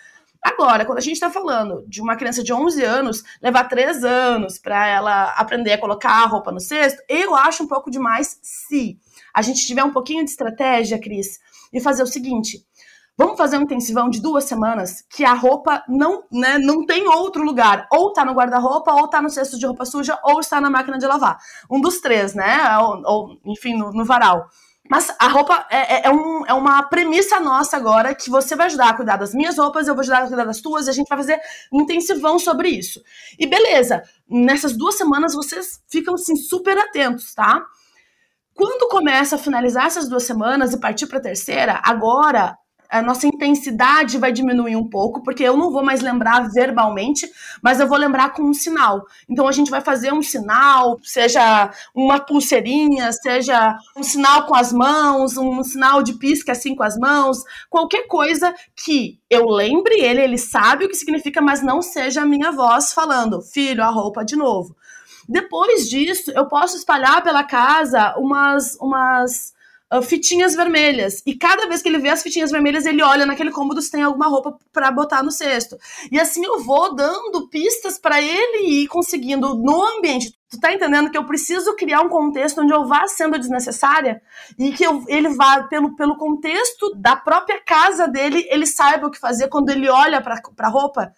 [0.45, 4.59] Agora, quando a gente está falando de uma criança de 11 anos, levar três anos
[4.59, 8.99] para ela aprender a colocar a roupa no cesto, eu acho um pouco demais se
[9.33, 11.39] a gente tiver um pouquinho de estratégia, Cris,
[11.73, 12.59] e fazer o seguinte:
[13.17, 17.45] Vamos fazer um intensivão de duas semanas que a roupa não, né, não tem outro
[17.45, 17.87] lugar.
[17.93, 20.99] Ou tá no guarda-roupa, ou tá no cesto de roupa suja, ou está na máquina
[20.99, 21.39] de lavar.
[21.71, 22.77] Um dos três, né?
[22.79, 24.49] Ou, ou enfim, no, no, varal.
[24.89, 28.67] Mas a roupa é, é, é, um, é, uma premissa nossa agora que você vai
[28.67, 30.93] ajudar a cuidar das minhas roupas, eu vou ajudar a cuidar das tuas, e a
[30.93, 31.41] gente vai fazer
[31.73, 33.03] um intensivão sobre isso.
[33.39, 37.65] E beleza, nessas duas semanas vocês ficam assim super atentos, tá?
[38.53, 42.57] Quando começa a finalizar essas duas semanas e partir para a terceira, agora
[42.95, 47.29] a nossa intensidade vai diminuir um pouco, porque eu não vou mais lembrar verbalmente,
[47.61, 49.05] mas eu vou lembrar com um sinal.
[49.29, 54.73] Então a gente vai fazer um sinal, seja uma pulseirinha, seja um sinal com as
[54.73, 57.39] mãos, um sinal de pisca assim com as mãos,
[57.69, 62.27] qualquer coisa que eu lembre ele, ele sabe o que significa, mas não seja a
[62.27, 64.77] minha voz falando, filho, a roupa de novo.
[65.29, 69.54] Depois disso, eu posso espalhar pela casa umas, umas
[69.93, 71.23] uh, fitinhas vermelhas.
[71.27, 74.03] E cada vez que ele vê as fitinhas vermelhas, ele olha naquele cômodo se tem
[74.03, 75.77] alguma roupa para botar no cesto.
[76.11, 80.33] E assim eu vou dando pistas para ele ir conseguindo no ambiente.
[80.51, 84.23] Tu tá entendendo que eu preciso criar um contexto onde eu vá sendo desnecessária
[84.59, 89.11] e que eu, ele vá, pelo, pelo contexto da própria casa dele, ele saiba o
[89.11, 91.13] que fazer quando ele olha pra, pra roupa.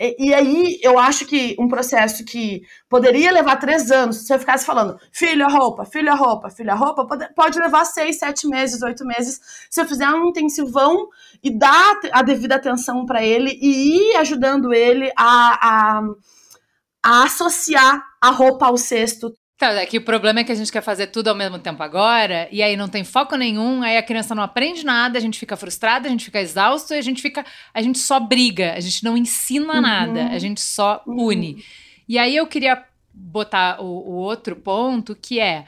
[0.00, 4.38] E, e aí eu acho que um processo que poderia levar três anos, se eu
[4.38, 9.04] ficasse falando filho roupa, filho roupa, filho roupa, pode, pode levar seis, sete meses, oito
[9.04, 9.38] meses,
[9.68, 11.08] se eu fizer um intensivão
[11.42, 16.02] e dar a devida atenção para ele e ir ajudando ele a, a
[17.02, 19.34] a associar a roupa ao cesto.
[19.60, 21.82] Então, é que o problema é que a gente quer fazer tudo ao mesmo tempo
[21.82, 25.38] agora, e aí não tem foco nenhum, aí a criança não aprende nada, a gente
[25.38, 27.44] fica frustrada, a gente fica exausto, e a gente fica.
[27.74, 29.80] A gente só briga, a gente não ensina uhum.
[29.82, 31.26] nada, a gente só uhum.
[31.26, 31.62] une.
[32.08, 32.82] E aí eu queria
[33.12, 35.66] botar o, o outro ponto, que é.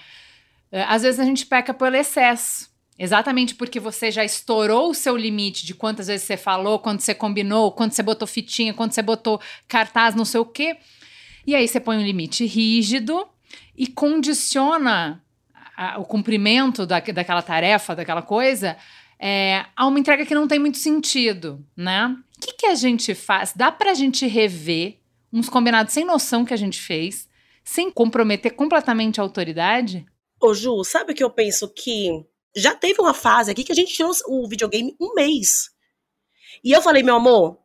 [0.72, 2.70] Eh, às vezes a gente peca pelo excesso.
[2.98, 7.14] Exatamente porque você já estourou o seu limite de quantas vezes você falou, quando você
[7.14, 9.38] combinou, quando você botou fitinha, quando você botou
[9.68, 10.78] cartaz, não sei o quê.
[11.46, 13.28] E aí você põe um limite rígido
[13.76, 15.22] e condiciona
[15.76, 18.76] a, o cumprimento da, daquela tarefa, daquela coisa,
[19.18, 22.16] é, a uma entrega que não tem muito sentido, né?
[22.36, 23.52] O que, que a gente faz?
[23.54, 24.98] Dá pra gente rever
[25.32, 27.28] uns combinados sem noção que a gente fez,
[27.64, 30.04] sem comprometer completamente a autoridade?
[30.40, 32.10] Ô Ju, sabe o que eu penso que
[32.54, 35.70] já teve uma fase aqui que a gente tirou o videogame um mês.
[36.62, 37.61] E eu falei, meu amor,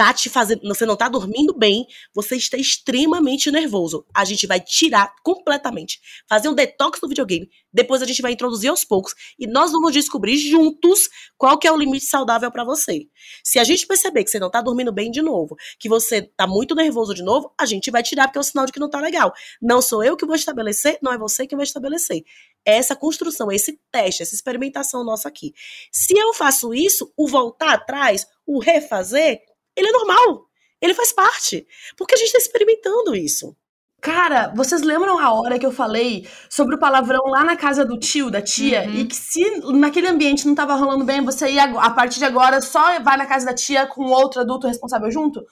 [0.00, 4.06] tá te fazendo, você não tá dormindo bem, você está extremamente nervoso.
[4.14, 7.50] A gente vai tirar completamente, fazer um detox do videogame.
[7.70, 11.72] Depois a gente vai introduzir aos poucos e nós vamos descobrir juntos qual que é
[11.72, 13.08] o limite saudável para você.
[13.44, 16.46] Se a gente perceber que você não tá dormindo bem de novo, que você tá
[16.46, 18.88] muito nervoso de novo, a gente vai tirar porque é um sinal de que não
[18.88, 19.34] tá legal.
[19.60, 22.22] Não sou eu que vou estabelecer, não é você que vai estabelecer.
[22.64, 25.52] Essa construção, esse teste, essa experimentação nossa aqui.
[25.92, 29.42] Se eu faço isso, o voltar atrás, o refazer,
[29.80, 30.46] ele é normal.
[30.80, 31.66] Ele faz parte.
[31.96, 33.56] Porque a gente está experimentando isso.
[34.00, 37.98] Cara, vocês lembram a hora que eu falei sobre o palavrão lá na casa do
[37.98, 38.82] tio, da tia?
[38.82, 38.94] Uhum.
[38.94, 42.62] E que se naquele ambiente não tava rolando bem, você ia, a partir de agora,
[42.62, 45.44] só vai na casa da tia com outro adulto responsável junto?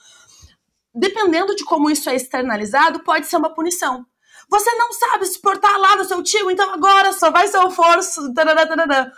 [0.95, 4.07] Dependendo de como isso é externalizado, pode ser uma punição.
[4.49, 7.71] Você não sabe se portar lá no seu tio, então agora só vai ser o
[7.71, 8.33] forço.
[8.33, 9.13] Tarará, tarará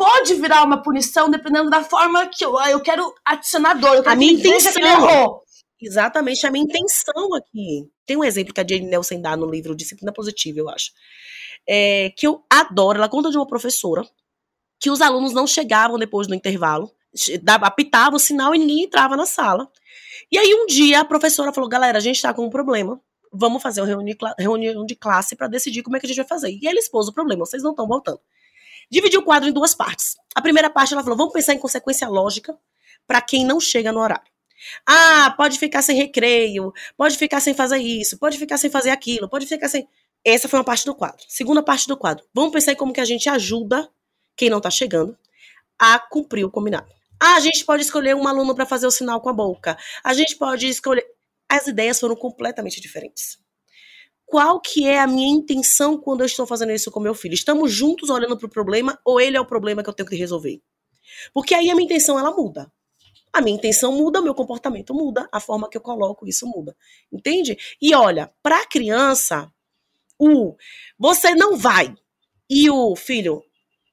[0.00, 3.96] pode virar uma punição dependendo da forma que eu, eu quero adicionar dor.
[3.96, 5.42] Eu quero a minha intenção.
[5.78, 7.86] Exatamente, a minha intenção aqui.
[8.06, 10.90] Tem um exemplo que a Jane Nelson dá no livro Disciplina Positiva, eu acho.
[11.68, 12.96] É, que eu adoro.
[12.96, 14.02] Ela conta de uma professora
[14.78, 16.90] que os alunos não chegavam depois do intervalo,
[17.62, 19.68] apitava o sinal e ninguém entrava na sala.
[20.32, 22.98] E aí um dia a professora falou: galera, a gente está com um problema.
[23.30, 26.50] Vamos fazer uma reunião de classe para decidir como é que a gente vai fazer.
[26.50, 28.20] E ela expôs o problema, vocês não estão voltando
[28.90, 30.16] dividiu o quadro em duas partes.
[30.34, 32.58] A primeira parte ela falou: vamos pensar em consequência lógica
[33.06, 34.30] para quem não chega no horário.
[34.86, 39.28] Ah, pode ficar sem recreio, pode ficar sem fazer isso, pode ficar sem fazer aquilo,
[39.28, 39.88] pode ficar sem.
[40.24, 41.24] Essa foi uma parte do quadro.
[41.28, 42.24] Segunda parte do quadro.
[42.34, 43.88] Vamos pensar em como que a gente ajuda
[44.36, 45.16] quem não está chegando
[45.78, 46.92] a cumprir o combinado.
[47.18, 49.78] Ah, a gente pode escolher um aluno para fazer o sinal com a boca.
[50.04, 51.06] A gente pode escolher.
[51.48, 53.38] As ideias foram completamente diferentes
[54.30, 57.34] qual que é a minha intenção quando eu estou fazendo isso com meu filho?
[57.34, 60.14] Estamos juntos olhando para o problema ou ele é o problema que eu tenho que
[60.14, 60.62] resolver?
[61.34, 62.72] Porque aí a minha intenção ela muda.
[63.32, 66.76] A minha intenção muda, o meu comportamento muda, a forma que eu coloco isso muda.
[67.12, 67.58] Entende?
[67.82, 69.52] E olha, para a criança,
[70.16, 70.54] o
[70.96, 71.92] você não vai
[72.48, 73.42] e o filho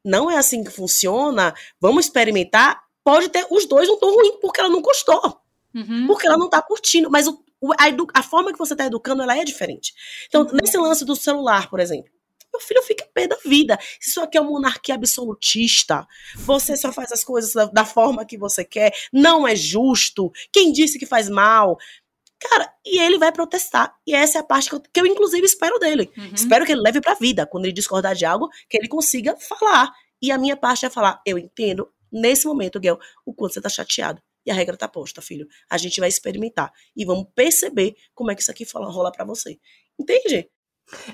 [0.06, 2.84] não é assim que funciona, vamos experimentar.
[3.04, 5.42] Pode ter os dois não estão ruins porque ela não gostou.
[5.74, 6.06] Uhum.
[6.06, 7.10] Porque ela não está curtindo.
[7.10, 7.44] Mas o
[7.78, 9.94] a, a forma que você está educando ela é diferente.
[10.28, 10.58] Então, uhum.
[10.62, 12.12] nesse lance do celular, por exemplo,
[12.54, 13.78] meu filho fica pé da vida.
[14.02, 16.08] Isso aqui é uma monarquia absolutista.
[16.36, 18.92] Você só faz as coisas da, da, forma que você quer.
[19.12, 20.32] Não é justo.
[20.52, 21.78] Quem disse que faz mal?
[22.40, 23.94] Cara, e ele vai protestar.
[24.06, 26.12] E essa é a parte que eu, que eu inclusive, espero dele.
[26.18, 26.32] Uhum.
[26.34, 27.46] Espero que ele leve pra vida.
[27.46, 29.92] Quando ele discordar de algo, que ele consiga falar.
[30.22, 33.70] E a minha parte é falar: eu entendo, nesse momento, Guel, o quanto você tá
[33.70, 35.46] chateado e a regra está posta, filho.
[35.70, 39.60] A gente vai experimentar e vamos perceber como é que isso aqui rola para você.
[40.00, 40.50] Entende?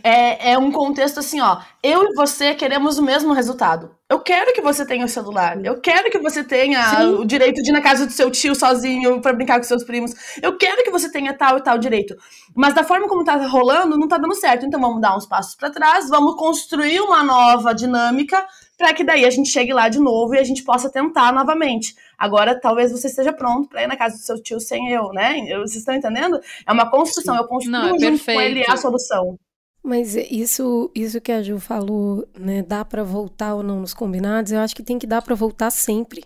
[0.03, 1.59] É, é um contexto assim, ó.
[1.81, 3.95] Eu e você queremos o mesmo resultado.
[4.07, 5.59] Eu quero que você tenha o celular.
[5.65, 7.15] Eu quero que você tenha Sim.
[7.15, 10.13] o direito de ir na casa do seu tio sozinho para brincar com seus primos.
[10.43, 12.15] Eu quero que você tenha tal e tal direito.
[12.55, 14.63] Mas da forma como tá rolando, não tá dando certo.
[14.63, 18.45] Então vamos dar uns passos para trás, vamos construir uma nova dinâmica
[18.83, 21.95] para que daí a gente chegue lá de novo e a gente possa tentar novamente.
[22.17, 25.39] Agora, talvez você esteja pronto para ir na casa do seu tio sem eu, né?
[25.59, 26.37] Vocês estão entendendo?
[26.67, 27.33] É uma construção.
[27.37, 29.39] Eu construo não, é junto com ele a solução.
[29.81, 34.51] Mas isso, isso que a Ju falou, né, dá para voltar ou não nos combinados,
[34.51, 36.25] eu acho que tem que dar para voltar sempre.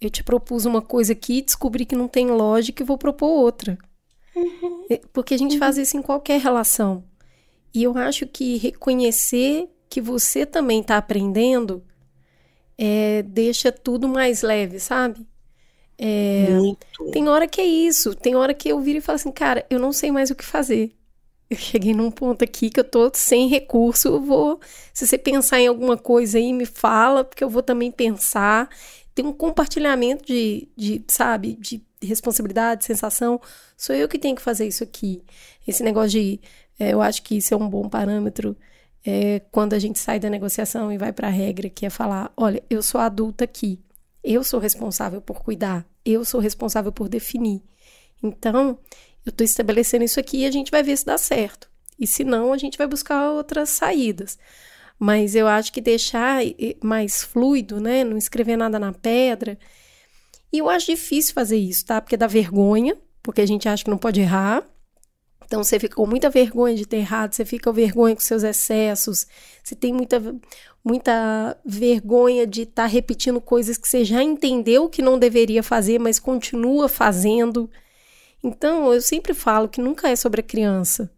[0.00, 3.76] Eu te propus uma coisa aqui, descobri que não tem lógica e vou propor outra.
[4.36, 4.86] Uhum.
[5.12, 5.58] Porque a gente uhum.
[5.58, 7.02] faz isso em qualquer relação.
[7.74, 11.84] E eu acho que reconhecer que você também está aprendendo
[12.78, 15.26] é, deixa tudo mais leve, sabe?
[15.98, 17.10] É, Muito.
[17.12, 18.14] Tem hora que é isso.
[18.14, 20.44] Tem hora que eu viro e falo assim, cara, eu não sei mais o que
[20.44, 20.96] fazer.
[21.50, 24.08] Eu cheguei num ponto aqui que eu tô sem recurso.
[24.08, 24.60] Eu vou.
[24.94, 28.70] Se você pensar em alguma coisa aí, me fala, porque eu vou também pensar.
[29.14, 33.40] Tem um compartilhamento de, de sabe, de responsabilidade, sensação.
[33.76, 35.22] Sou eu que tenho que fazer isso aqui.
[35.66, 36.40] Esse negócio de.
[36.78, 38.56] É, eu acho que isso é um bom parâmetro.
[39.04, 42.32] É, quando a gente sai da negociação e vai para a regra, que é falar:
[42.36, 43.80] olha, eu sou adulta aqui.
[44.22, 47.62] Eu sou responsável por cuidar, eu sou responsável por definir.
[48.22, 48.78] Então,
[49.24, 51.70] eu estou estabelecendo isso aqui e a gente vai ver se dá certo.
[51.98, 54.38] E se não, a gente vai buscar outras saídas.
[54.98, 56.42] Mas eu acho que deixar
[56.82, 58.04] mais fluido, né?
[58.04, 59.58] Não escrever nada na pedra.
[60.52, 62.00] E eu acho difícil fazer isso, tá?
[62.00, 64.62] Porque dá vergonha, porque a gente acha que não pode errar.
[65.50, 68.44] Então você fica com muita vergonha de ter errado, você fica com vergonha com seus
[68.44, 69.26] excessos,
[69.64, 70.22] você tem muita,
[70.84, 75.98] muita vergonha de estar tá repetindo coisas que você já entendeu que não deveria fazer,
[75.98, 77.68] mas continua fazendo.
[78.44, 81.10] Então eu sempre falo que nunca é sobre a criança,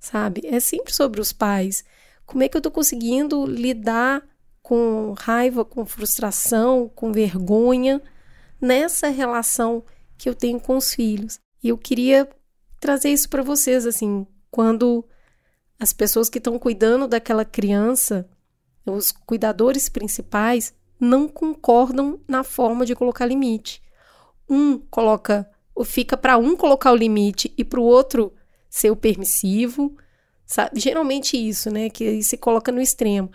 [0.00, 0.40] sabe?
[0.46, 1.84] É sempre sobre os pais.
[2.24, 4.26] Como é que eu estou conseguindo lidar
[4.62, 8.00] com raiva, com frustração, com vergonha
[8.58, 9.84] nessa relação
[10.16, 11.38] que eu tenho com os filhos?
[11.62, 12.26] E eu queria
[12.86, 15.04] trazer isso para vocês, assim, quando
[15.76, 18.28] as pessoas que estão cuidando daquela criança,
[18.86, 23.82] os cuidadores principais, não concordam na forma de colocar limite.
[24.48, 28.32] Um coloca, ou fica para um colocar o limite e para o outro
[28.70, 29.96] ser o permissivo,
[30.46, 30.78] sabe?
[30.78, 31.90] Geralmente isso, né?
[31.90, 33.32] Que se coloca no extremo.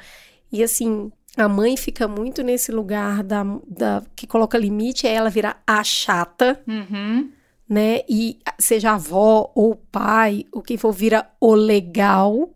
[0.49, 5.29] E assim, a mãe fica muito nesse lugar da, da que coloca limite, é ela
[5.29, 6.63] virar a chata.
[6.65, 7.40] Uhum
[7.71, 8.01] né?
[8.09, 12.53] E seja avó ou pai, ou quem for vira o legal.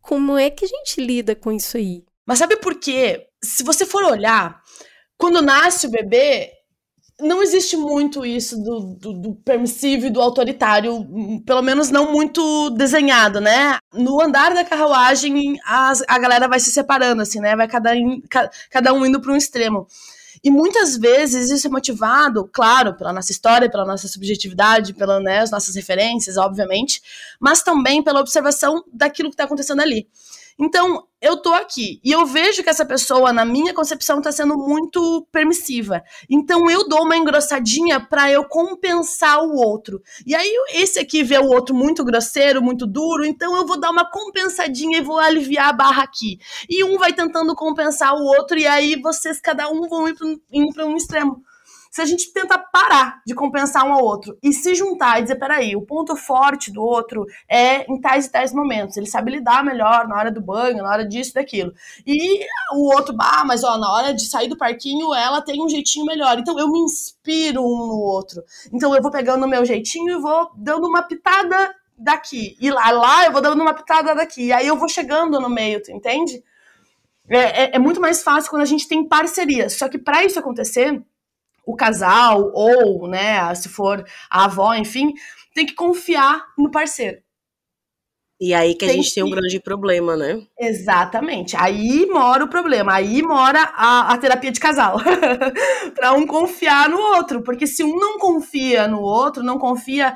[0.00, 2.02] Como é que a gente lida com isso aí?
[2.24, 3.26] Mas sabe por quê?
[3.42, 4.62] Se você for olhar,
[5.18, 6.50] quando nasce o bebê,
[7.20, 11.06] não existe muito isso do, do, do, permissivo e do autoritário,
[11.44, 13.76] pelo menos não muito desenhado, né?
[13.92, 17.54] No andar da carruagem, as, a galera vai se separando, assim, né?
[17.54, 17.90] Vai cada,
[18.70, 19.86] cada um indo para um extremo.
[20.44, 25.42] E muitas vezes isso é motivado, claro, pela nossa história, pela nossa subjetividade, pelas né,
[25.50, 27.00] nossas referências, obviamente,
[27.40, 30.06] mas também pela observação daquilo que está acontecendo ali.
[30.58, 34.56] Então, eu tô aqui e eu vejo que essa pessoa, na minha concepção, tá sendo
[34.56, 36.02] muito permissiva.
[36.30, 40.00] Então, eu dou uma engrossadinha para eu compensar o outro.
[40.26, 43.90] E aí, esse aqui vê o outro muito grosseiro, muito duro, então eu vou dar
[43.90, 46.38] uma compensadinha e vou aliviar a barra aqui.
[46.68, 50.14] E um vai tentando compensar o outro, e aí vocês, cada um, vão ir
[50.72, 51.42] para um extremo
[51.94, 55.36] se a gente tenta parar de compensar um ao outro e se juntar e dizer,
[55.36, 59.64] peraí, o ponto forte do outro é em tais e tais momentos, ele sabe lidar
[59.64, 61.72] melhor na hora do banho, na hora disso, daquilo.
[62.04, 65.68] E o outro, ah, mas ó, na hora de sair do parquinho, ela tem um
[65.68, 66.36] jeitinho melhor.
[66.36, 68.42] Então eu me inspiro um no outro.
[68.72, 72.56] Então eu vou pegando o meu jeitinho e vou dando uma pitada daqui.
[72.60, 74.46] E lá, lá eu vou dando uma pitada daqui.
[74.46, 76.42] E aí eu vou chegando no meio, tu entende?
[77.28, 79.70] É, é, é muito mais fácil quando a gente tem parceria.
[79.70, 81.00] Só que para isso acontecer,
[81.66, 85.12] o casal, ou, né, se for a avó, enfim,
[85.54, 87.24] tem que confiar no parceiro.
[88.40, 89.14] E aí que a gente que...
[89.14, 90.42] tem um grande problema, né?
[90.58, 91.56] Exatamente.
[91.56, 92.92] Aí mora o problema.
[92.92, 94.98] Aí mora a, a terapia de casal.
[95.94, 97.42] para um confiar no outro.
[97.42, 100.14] Porque se um não confia no outro, não confia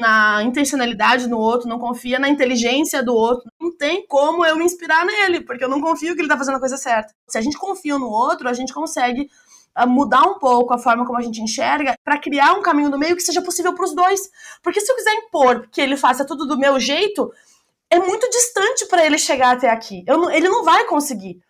[0.00, 4.64] na intencionalidade no outro, não confia na inteligência do outro, não tem como eu me
[4.64, 7.14] inspirar nele, porque eu não confio que ele tá fazendo a coisa certa.
[7.28, 9.28] Se a gente confia no outro, a gente consegue
[9.86, 13.16] mudar um pouco a forma como a gente enxerga para criar um caminho do meio
[13.16, 14.30] que seja possível para os dois.
[14.62, 17.32] Porque se eu quiser impor que ele faça tudo do meu jeito,
[17.88, 20.04] é muito distante para ele chegar até aqui.
[20.32, 21.40] Ele não vai conseguir.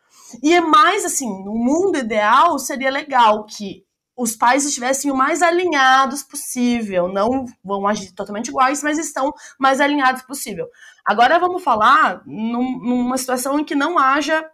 [0.42, 3.84] E é mais assim, no mundo ideal seria legal que
[4.16, 9.80] os pais estivessem o mais alinhados possível, não vão agir totalmente iguais, mas estão mais
[9.80, 10.68] alinhados possível.
[11.04, 14.46] Agora vamos falar num, numa situação em que não haja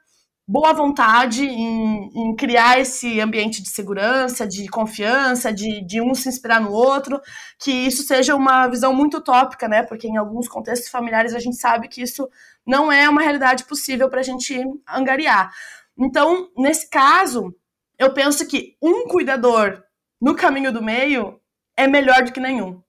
[0.48, 6.28] boa vontade em, em, criar esse ambiente de segurança, de confiança, de, de um se
[6.28, 7.20] inspirar no outro,
[7.58, 9.82] que isso seja uma visão muito utópica, né?
[9.82, 12.28] Porque em alguns contextos familiares a gente sabe que isso
[12.64, 14.56] não é uma realidade possível para a gente
[14.88, 15.52] angariar.
[15.98, 17.52] Então, nesse caso,
[17.98, 19.82] eu penso que um cuidador
[20.20, 21.40] no caminho do meio
[21.76, 22.80] é melhor do que nenhum.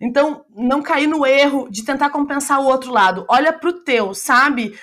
[0.00, 3.26] Então, não cair no erro de tentar compensar o outro lado.
[3.28, 4.74] Olha pro teu, sabe?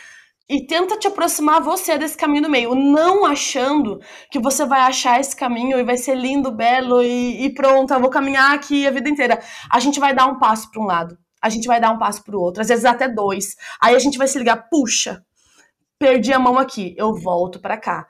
[0.50, 4.00] E tenta te aproximar você desse caminho do meio, não achando
[4.32, 8.00] que você vai achar esse caminho e vai ser lindo, belo e, e pronto, eu
[8.00, 9.42] vou caminhar aqui a vida inteira.
[9.70, 11.18] A gente vai dar um passo para um lado.
[11.42, 13.56] a gente vai dar um passo pro outro, às vezes até dois.
[13.82, 15.24] Aí a gente vai se ligar, puxa,
[16.00, 18.08] perdi a mão aqui, eu volto para cá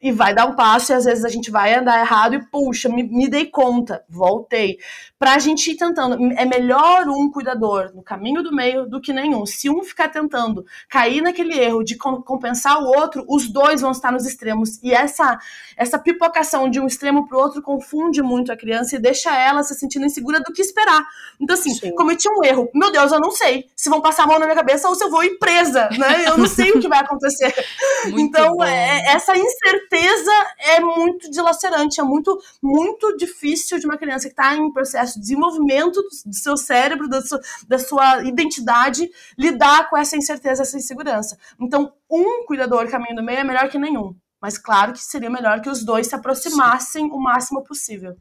[0.00, 2.88] e vai dar um passo e às vezes a gente vai andar errado e puxa,
[2.88, 4.78] me, me dei conta, voltei.
[5.18, 9.44] Pra gente ir tentando, é melhor um cuidador no caminho do meio do que nenhum.
[9.44, 14.12] Se um ficar tentando cair naquele erro de compensar o outro, os dois vão estar
[14.12, 14.80] nos extremos.
[14.82, 15.36] E essa
[15.76, 19.74] essa pipocação de um extremo pro outro confunde muito a criança e deixa ela se
[19.74, 21.04] sentindo insegura do que esperar.
[21.40, 21.94] Então assim, Sim.
[21.96, 22.70] cometi um erro.
[22.72, 25.02] Meu Deus, eu não sei se vão passar a mão na minha cabeça ou se
[25.02, 26.28] eu vou ir presa, né?
[26.28, 27.52] Eu não sei o que vai acontecer.
[28.16, 34.28] então, é, essa incerteza certeza é muito dilacerante, é muito, muito difícil de uma criança
[34.28, 39.88] que está em processo de desenvolvimento do seu cérebro, da sua, da sua identidade, lidar
[39.88, 41.38] com essa incerteza, essa insegurança.
[41.60, 44.14] Então, um cuidador caminho do meio é melhor que nenhum.
[44.40, 47.10] Mas claro que seria melhor que os dois se aproximassem Sim.
[47.10, 48.16] o máximo possível.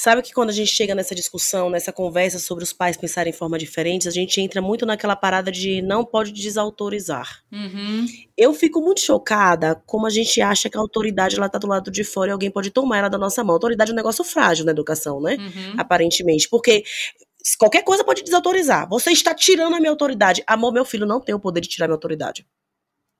[0.00, 3.36] Sabe que quando a gente chega nessa discussão, nessa conversa sobre os pais pensarem em
[3.36, 7.42] forma diferente, a gente entra muito naquela parada de não pode desautorizar.
[7.50, 8.06] Uhum.
[8.36, 11.90] Eu fico muito chocada como a gente acha que a autoridade ela tá do lado
[11.90, 13.54] de fora e alguém pode tomar ela da nossa mão.
[13.54, 15.34] A autoridade é um negócio frágil na educação, né?
[15.34, 15.74] Uhum.
[15.76, 16.48] Aparentemente.
[16.48, 16.84] Porque
[17.58, 18.88] qualquer coisa pode desautorizar.
[18.88, 20.44] Você está tirando a minha autoridade.
[20.46, 22.46] Amor, meu filho não tem o poder de tirar a minha autoridade.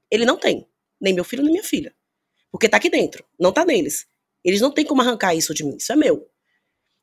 [0.08, 0.64] Ele não tem.
[1.00, 1.92] Nem meu filho, nem minha filha.
[2.52, 3.24] Porque tá aqui dentro.
[3.36, 4.06] Não tá neles.
[4.44, 5.76] Eles não têm como arrancar isso de mim.
[5.76, 6.24] Isso é meu.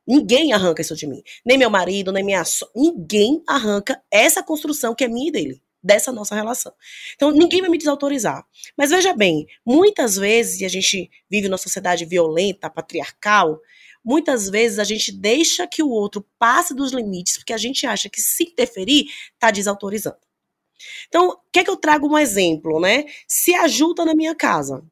[0.08, 1.22] Ninguém arranca isso de mim.
[1.46, 2.70] Nem meu marido, nem minha so...
[2.76, 6.74] Ninguém arranca essa construção que é minha e dele, dessa nossa relação.
[7.16, 8.46] Então, ninguém vai me desautorizar.
[8.78, 13.60] Mas veja bem, muitas vezes, e a gente vive numa sociedade violenta, patriarcal,
[14.04, 18.10] muitas vezes a gente deixa que o outro passe dos limites, porque a gente acha
[18.10, 20.18] que se interferir, está desautorizando.
[21.08, 23.06] Então, quer que eu traga um exemplo, né?
[23.28, 24.84] Se ajuda na minha casa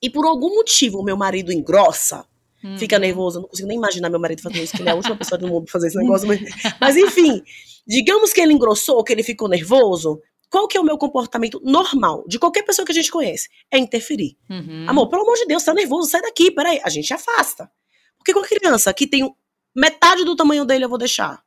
[0.00, 2.26] e por algum motivo o meu marido engrossa,
[2.64, 2.78] Uhum.
[2.78, 3.38] Fica nervoso.
[3.38, 5.38] Eu não consigo nem imaginar meu marido fazendo isso, que ele é a última pessoa
[5.38, 6.26] do mundo pra fazer esse negócio.
[6.26, 6.40] Mas,
[6.80, 7.42] mas enfim,
[7.86, 10.20] digamos que ele engrossou, que ele ficou nervoso.
[10.50, 13.48] Qual que é o meu comportamento normal de qualquer pessoa que a gente conhece?
[13.70, 14.36] É interferir.
[14.48, 14.86] Uhum.
[14.88, 16.80] Amor, pelo amor de Deus, tá nervoso, sai daqui, peraí.
[16.82, 17.70] A gente afasta.
[18.16, 19.30] Porque com a criança que tem
[19.76, 21.43] metade do tamanho dele, eu vou deixar.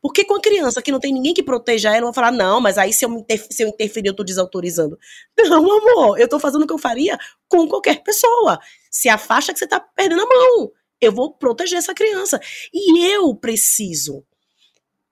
[0.00, 2.60] Porque com a criança que não tem ninguém que proteja ela, eu vou falar, não,
[2.60, 4.98] mas aí se eu, se eu interferir, eu tô desautorizando.
[5.38, 7.18] Não, amor, eu tô fazendo o que eu faria
[7.48, 8.58] com qualquer pessoa.
[8.90, 10.70] Se afasta que você tá perdendo a mão.
[11.00, 12.40] Eu vou proteger essa criança.
[12.72, 14.24] E eu preciso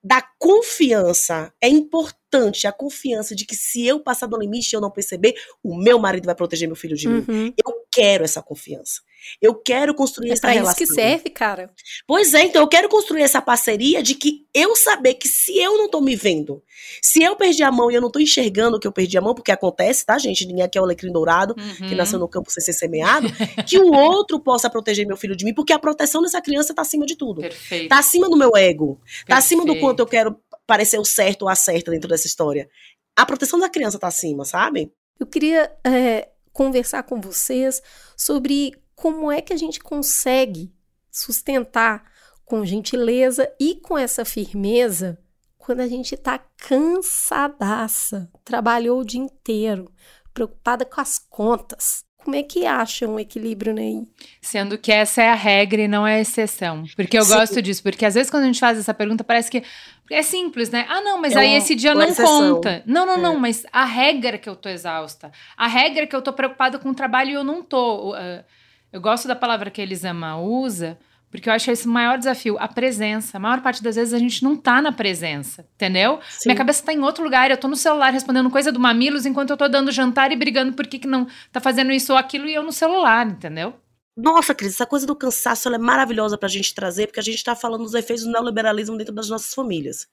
[0.06, 1.52] da confiança.
[1.60, 5.34] É importante a confiança de que se eu passar do limite e eu não perceber,
[5.64, 7.24] o meu marido vai proteger meu filho de uhum.
[7.26, 7.54] mim.
[7.56, 9.00] Eu quero essa confiança.
[9.40, 10.80] Eu quero construir é essa relação.
[10.80, 11.70] É isso que serve, cara.
[12.06, 15.76] Pois é, então eu quero construir essa parceria de que eu saber que se eu
[15.76, 16.62] não tô me vendo,
[17.02, 19.34] se eu perdi a mão e eu não tô enxergando que eu perdi a mão,
[19.34, 20.46] porque acontece, tá, gente?
[20.46, 21.88] Ninguém aqui é o alecrim dourado, uhum.
[21.88, 23.28] que nasceu no campo sem ser semeado,
[23.66, 26.82] que o outro possa proteger meu filho de mim, porque a proteção dessa criança tá
[26.82, 27.40] acima de tudo.
[27.40, 27.88] Perfeito.
[27.88, 29.00] Tá acima do meu ego.
[29.02, 29.26] Perfeito.
[29.28, 32.68] Tá acima do quanto eu quero parecer o certo ou a certa dentro dessa história.
[33.16, 34.92] A proteção da criança tá acima, sabe?
[35.18, 37.82] Eu queria é, conversar com vocês
[38.16, 40.72] sobre como é que a gente consegue
[41.12, 42.10] sustentar
[42.44, 45.18] com gentileza e com essa firmeza
[45.66, 49.90] quando a gente está cansadaça, trabalhou o dia inteiro,
[50.32, 52.04] preocupada com as contas.
[52.18, 54.06] Como é que acha um equilíbrio, Ney?
[54.40, 56.84] Sendo que essa é a regra e não é a exceção.
[56.94, 57.34] Porque eu Sim.
[57.34, 59.64] gosto disso, porque às vezes quando a gente faz essa pergunta parece que
[60.08, 60.86] é simples, né?
[60.88, 62.54] Ah, não, mas é aí esse dia não exceção.
[62.54, 62.84] conta.
[62.86, 63.18] Não, não, é.
[63.18, 65.32] não, mas a regra é que eu tô exausta.
[65.56, 68.12] A regra é que eu tô preocupada com o trabalho e eu não tô.
[68.12, 68.44] Uh,
[68.92, 70.98] eu gosto da palavra que Elisama usa,
[71.30, 73.36] porque eu acho esse o maior desafio, a presença.
[73.36, 76.18] A maior parte das vezes a gente não tá na presença, entendeu?
[76.30, 76.48] Sim.
[76.48, 79.50] Minha cabeça tá em outro lugar, eu tô no celular respondendo coisa do Mamilos enquanto
[79.50, 82.48] eu tô dando jantar e brigando por que, que não tá fazendo isso ou aquilo
[82.48, 83.74] e eu no celular, entendeu?
[84.16, 87.54] Nossa, Cris, essa coisa do cansaço é maravilhosa pra gente trazer, porque a gente tá
[87.54, 90.08] falando dos efeitos do neoliberalismo dentro das nossas famílias.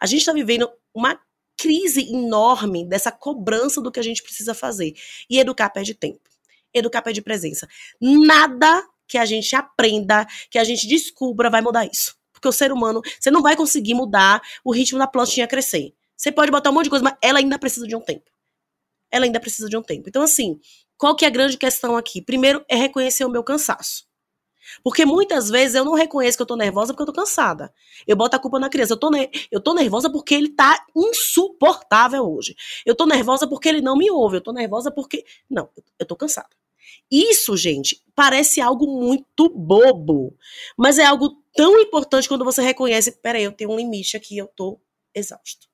[0.00, 1.20] A gente tá vivendo uma
[1.60, 4.94] crise enorme dessa cobrança do que a gente precisa fazer.
[5.28, 6.31] E educar perde tempo.
[6.74, 7.68] Educar pede presença.
[8.00, 12.16] Nada que a gente aprenda, que a gente descubra vai mudar isso.
[12.32, 15.94] Porque o ser humano, você não vai conseguir mudar o ritmo da plantinha crescer.
[16.16, 18.30] Você pode botar um monte de coisa, mas ela ainda precisa de um tempo.
[19.10, 20.08] Ela ainda precisa de um tempo.
[20.08, 20.58] Então, assim,
[20.96, 22.22] qual que é a grande questão aqui?
[22.22, 24.06] Primeiro é reconhecer o meu cansaço.
[24.82, 27.72] Porque muitas vezes eu não reconheço que eu tô nervosa porque eu tô cansada.
[28.06, 28.94] Eu boto a culpa na criança.
[28.94, 29.10] Eu tô,
[29.50, 32.54] eu tô nervosa porque ele tá insuportável hoje.
[32.86, 34.36] Eu tô nervosa porque ele não me ouve.
[34.36, 35.24] Eu tô nervosa porque.
[35.50, 35.68] Não,
[35.98, 36.48] eu tô cansada.
[37.10, 40.36] Isso, gente, parece algo muito bobo,
[40.76, 44.46] mas é algo tão importante quando você reconhece: peraí, eu tenho um limite aqui, eu
[44.48, 44.80] tô
[45.14, 45.68] exausto.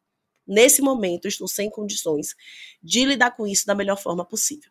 [0.46, 2.34] Nesse momento, estou sem condições
[2.82, 4.70] de lidar com isso da melhor forma possível.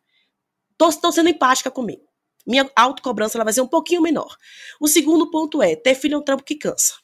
[0.80, 2.04] Estou sendo empática comigo.
[2.46, 4.36] Minha autocobrança ela vai ser um pouquinho menor.
[4.80, 6.96] O segundo ponto é: ter filho é um trampo que cansa.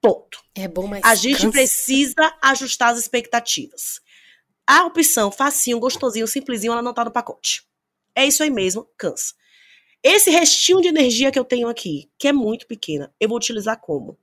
[0.00, 0.42] Ponto.
[0.54, 1.50] É bom, mas A gente cansa.
[1.50, 4.00] precisa ajustar as expectativas.
[4.66, 7.66] A opção facinho, gostosinho, simplesinho, ela não tá no pacote.
[8.18, 9.32] É isso aí mesmo, cansa.
[10.02, 13.80] Esse restinho de energia que eu tenho aqui, que é muito pequena, eu vou utilizar
[13.80, 14.18] como?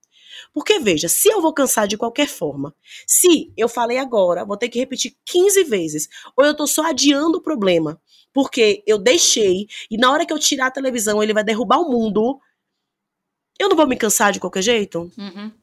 [0.54, 2.76] Porque, veja, se eu vou cansar de qualquer forma,
[3.08, 7.38] se eu falei agora, vou ter que repetir 15 vezes, ou eu tô só adiando
[7.38, 7.98] o problema,
[8.34, 11.89] porque eu deixei, e na hora que eu tirar a televisão ele vai derrubar o
[11.89, 12.38] mundo,
[13.58, 15.10] eu não vou me cansar de qualquer jeito?
[15.18, 15.54] Uhum.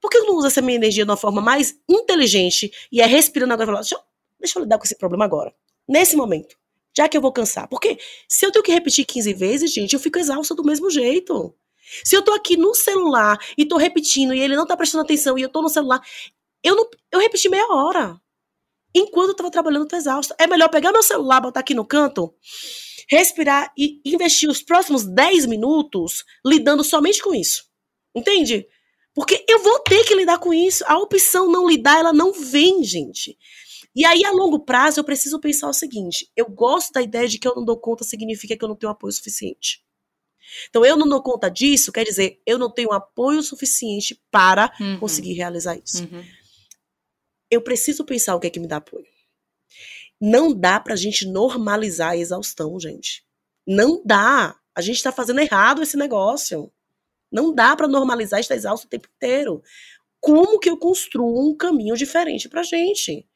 [0.00, 3.04] Por que eu não uso essa minha energia de uma forma mais inteligente e é
[3.04, 4.04] respirando agora e falando, deixa,
[4.40, 5.54] deixa eu lidar com esse problema agora,
[5.86, 6.56] nesse momento,
[6.96, 7.68] já que eu vou cansar?
[7.68, 11.54] Porque se eu tenho que repetir 15 vezes, gente, eu fico exausta do mesmo jeito.
[12.04, 15.38] Se eu tô aqui no celular e tô repetindo e ele não tá prestando atenção
[15.38, 16.00] e eu tô no celular,
[16.62, 18.20] eu não, eu repeti meia hora.
[18.94, 20.34] Enquanto eu tava trabalhando, eu tô exausta.
[20.38, 22.34] É melhor pegar meu celular, botar aqui no canto,
[23.08, 27.64] respirar e investir os próximos 10 minutos lidando somente com isso.
[28.14, 28.66] Entende?
[29.14, 30.84] Porque eu vou ter que lidar com isso.
[30.86, 33.36] A opção não lidar, ela não vem, gente.
[33.94, 37.38] E aí, a longo prazo, eu preciso pensar o seguinte: eu gosto da ideia de
[37.38, 39.84] que eu não dou conta significa que eu não tenho apoio suficiente.
[40.68, 44.98] Então, eu não dou conta disso, quer dizer, eu não tenho apoio suficiente para Uhum.
[44.98, 46.02] conseguir realizar isso.
[46.04, 46.24] Uhum.
[47.50, 49.06] Eu preciso pensar o que é que me dá apoio.
[50.20, 53.24] Não dá pra gente normalizar a exaustão, gente.
[53.66, 54.56] Não dá.
[54.74, 56.72] A gente tá fazendo errado esse negócio.
[57.30, 59.62] Não dá pra normalizar estar exausto o tempo inteiro.
[60.20, 63.26] Como que eu construo um caminho diferente pra gente?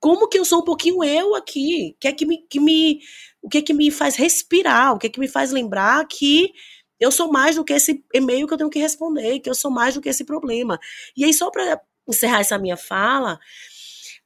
[0.00, 1.94] Como que eu sou um pouquinho eu aqui?
[1.96, 3.00] O que é que me, que me,
[3.42, 4.94] o que é que me faz respirar?
[4.94, 6.52] O que é que me faz lembrar que
[7.00, 9.70] eu sou mais do que esse e-mail que eu tenho que responder, que eu sou
[9.70, 10.78] mais do que esse problema.
[11.16, 13.38] E aí, só para encerrar essa minha fala,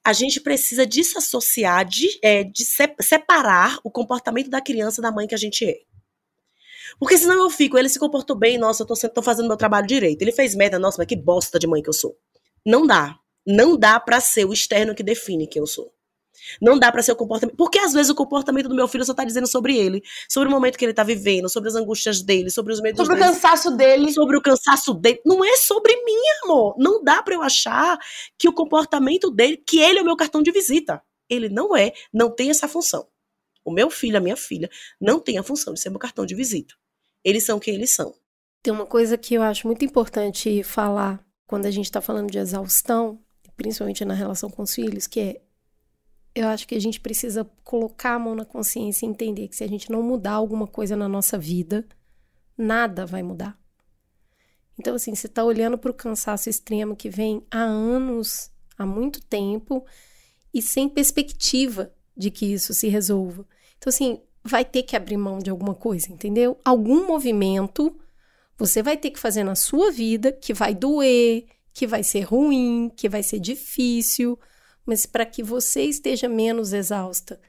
[0.05, 5.27] a gente precisa desassociar, de, é, de se- separar o comportamento da criança da mãe
[5.27, 5.77] que a gente é.
[6.99, 9.87] Porque senão eu fico, ele se comportou bem, nossa, eu tô, tô fazendo meu trabalho
[9.87, 10.23] direito.
[10.23, 12.17] Ele fez merda, nossa, mas que bosta de mãe que eu sou.
[12.65, 13.19] Não dá.
[13.47, 15.93] Não dá pra ser o externo que define quem eu sou.
[16.61, 17.57] Não dá pra ser o comportamento.
[17.57, 20.51] Porque às vezes o comportamento do meu filho só tá dizendo sobre ele, sobre o
[20.51, 23.33] momento que ele tá vivendo, sobre as angústias dele, sobre os medos Sobre o dele
[23.33, 24.13] cansaço dele.
[24.13, 25.21] sobre o cansaço dele.
[25.25, 26.75] Não é sobre mim, amor.
[26.79, 27.99] Não dá pra eu achar
[28.39, 31.03] que o comportamento dele, que ele é o meu cartão de visita.
[31.29, 33.07] Ele não é, não tem essa função.
[33.65, 34.69] O meu filho, a minha filha,
[35.01, 36.75] não tem a função de ser meu cartão de visita.
[37.25, 38.13] Eles são quem eles são.
[38.63, 42.39] Tem uma coisa que eu acho muito importante falar quando a gente está falando de
[42.39, 43.21] exaustão,
[43.57, 45.43] principalmente na relação com os filhos, que é
[46.35, 49.65] eu acho que a gente precisa colocar a mão na consciência e entender que se
[49.65, 51.87] a gente não mudar alguma coisa na nossa vida,
[52.57, 53.59] nada vai mudar.
[54.79, 59.23] Então, assim, você está olhando para o cansaço extremo que vem há anos, há muito
[59.23, 59.85] tempo,
[60.55, 63.47] e sem perspectiva de que isso se resolva.
[63.77, 66.59] Então, assim, vai ter que abrir mão de alguma coisa, entendeu?
[66.65, 67.95] Algum movimento
[68.57, 72.91] você vai ter que fazer na sua vida que vai doer, que vai ser ruim,
[72.97, 74.39] que vai ser difícil,
[74.85, 77.41] mas para que você esteja menos exausta.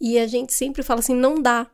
[0.00, 1.70] E a gente sempre fala assim: não dá.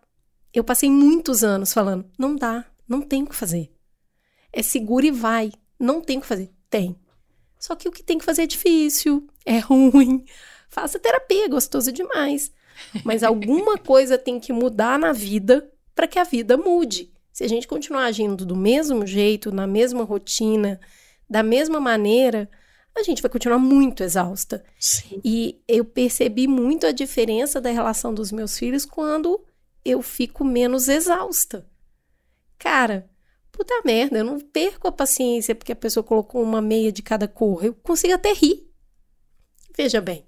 [0.53, 3.71] Eu passei muitos anos falando: não dá, não tem o que fazer.
[4.53, 5.53] É segura e vai.
[5.79, 6.51] Não tem o que fazer.
[6.71, 6.97] Tem.
[7.59, 10.25] Só que o que tem que fazer é difícil, é ruim.
[10.69, 12.51] Faça terapia, é gostoso demais.
[13.05, 17.13] Mas alguma coisa tem que mudar na vida para que a vida mude.
[17.33, 20.81] Se a gente continuar agindo do mesmo jeito, na mesma rotina,
[21.33, 22.47] da mesma maneira,
[22.95, 24.63] a gente vai continuar muito exausta.
[24.79, 25.19] Sim.
[25.25, 29.43] E eu percebi muito a diferença da relação dos meus filhos quando
[29.83, 31.67] eu fico menos exausta.
[32.59, 33.09] Cara,
[33.51, 37.27] puta merda, eu não perco a paciência porque a pessoa colocou uma meia de cada
[37.27, 37.65] cor.
[37.65, 38.71] Eu consigo até rir.
[39.75, 40.27] Veja bem.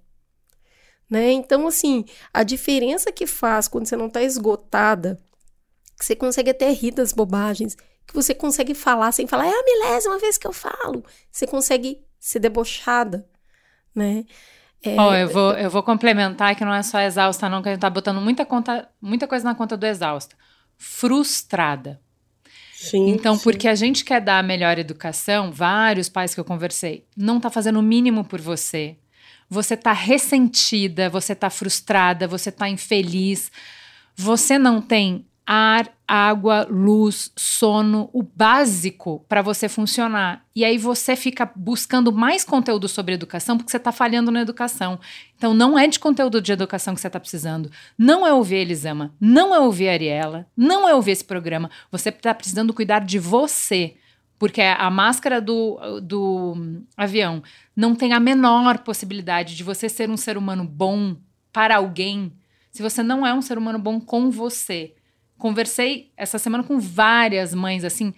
[1.08, 1.32] Né?
[1.32, 5.20] Então, assim, a diferença que faz quando você não tá esgotada,
[5.98, 7.76] que você consegue até rir das bobagens,
[8.06, 11.04] que você consegue falar sem falar, é a milésima vez que eu falo.
[11.30, 13.26] Você consegue ser debochada,
[13.94, 14.24] né?
[14.82, 17.72] É, Ó, eu vou, eu vou complementar que não é só exausta, não, que a
[17.72, 20.36] gente tá botando muita, conta, muita coisa na conta do exausta.
[20.76, 22.00] Frustrada.
[22.74, 23.08] Sim.
[23.08, 23.42] Então, sim.
[23.42, 27.48] porque a gente quer dar a melhor educação, vários pais que eu conversei, não tá
[27.48, 28.98] fazendo o mínimo por você.
[29.48, 33.50] Você tá ressentida, você tá frustrada, você tá infeliz.
[34.16, 40.44] Você não tem ar, água, luz, sono, o básico para você funcionar.
[40.54, 44.98] E aí você fica buscando mais conteúdo sobre educação porque você está falhando na educação.
[45.36, 47.70] Então não é de conteúdo de educação que você está precisando.
[47.98, 51.70] Não é ouvir Elisama, não é ouvir Ariela, não é ouvir esse programa.
[51.90, 53.96] Você está precisando cuidar de você.
[54.38, 57.42] Porque a máscara do, do avião
[57.74, 61.16] não tem a menor possibilidade de você ser um ser humano bom
[61.52, 62.32] para alguém
[62.74, 64.94] se você não é um ser humano bom com você.
[65.38, 68.14] Conversei essa semana com várias mães assim,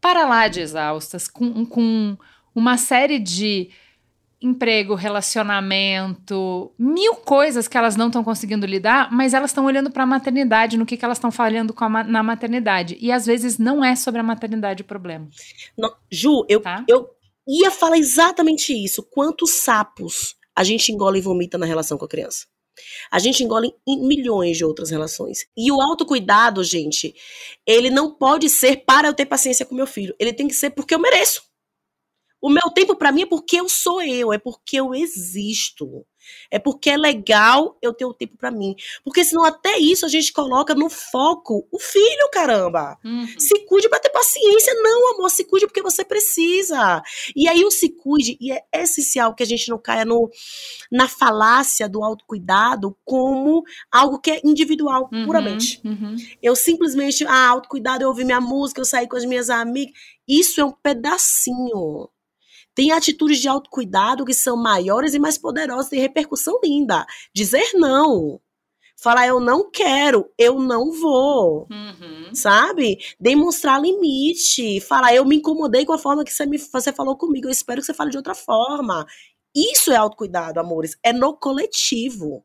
[0.00, 2.16] para lá de exaustas, com, com
[2.54, 3.70] uma série de
[4.42, 10.02] emprego, relacionamento, mil coisas que elas não estão conseguindo lidar, mas elas estão olhando para
[10.02, 12.98] a maternidade, no que, que elas estão falhando ma na maternidade.
[13.00, 15.28] E às vezes não é sobre a maternidade o problema.
[15.78, 16.84] Não, Ju, eu, tá?
[16.88, 17.08] eu
[17.46, 19.02] ia falar exatamente isso.
[19.02, 22.46] Quantos sapos a gente engole e vomita na relação com a criança?
[23.10, 25.46] A gente engole em milhões de outras relações.
[25.56, 27.14] E o autocuidado, gente,
[27.66, 30.14] ele não pode ser para eu ter paciência com meu filho.
[30.18, 31.42] Ele tem que ser porque eu mereço.
[32.40, 36.04] O meu tempo para mim é porque eu sou eu, é porque eu existo.
[36.50, 38.74] É porque é legal eu ter o tempo para mim.
[39.04, 42.98] Porque senão até isso a gente coloca no foco o filho, caramba.
[43.04, 43.26] Uhum.
[43.38, 44.74] Se cuide para ter paciência.
[44.82, 47.02] Não, amor, se cuide porque você precisa.
[47.34, 50.30] E aí o se cuide, e é essencial que a gente não caia no,
[50.90, 55.80] na falácia do autocuidado como algo que é individual, uhum, puramente.
[55.84, 56.16] Uhum.
[56.42, 59.92] Eu simplesmente, ah, autocuidado, eu ouvi minha música, eu saí com as minhas amigas.
[60.26, 62.08] Isso é um pedacinho
[62.74, 67.06] tem atitudes de autocuidado que são maiores e mais poderosas, tem repercussão linda.
[67.34, 68.40] Dizer não.
[69.02, 71.66] Falar eu não quero, eu não vou.
[71.70, 72.32] Uhum.
[72.32, 72.98] Sabe?
[73.18, 74.80] Demonstrar limite.
[74.80, 77.80] Falar eu me incomodei com a forma que você, me, você falou comigo, eu espero
[77.80, 79.04] que você fale de outra forma.
[79.54, 80.96] Isso é autocuidado, amores.
[81.02, 82.44] É no coletivo.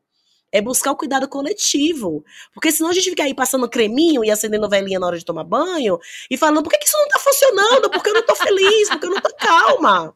[0.50, 2.24] É buscar o cuidado coletivo.
[2.54, 5.44] Porque senão a gente fica aí passando creminho e acendendo velhinha na hora de tomar
[5.44, 5.98] banho
[6.30, 7.90] e falando, por que, que isso não tá funcionando?
[7.90, 10.14] Porque eu não tô feliz, porque eu não tô calma.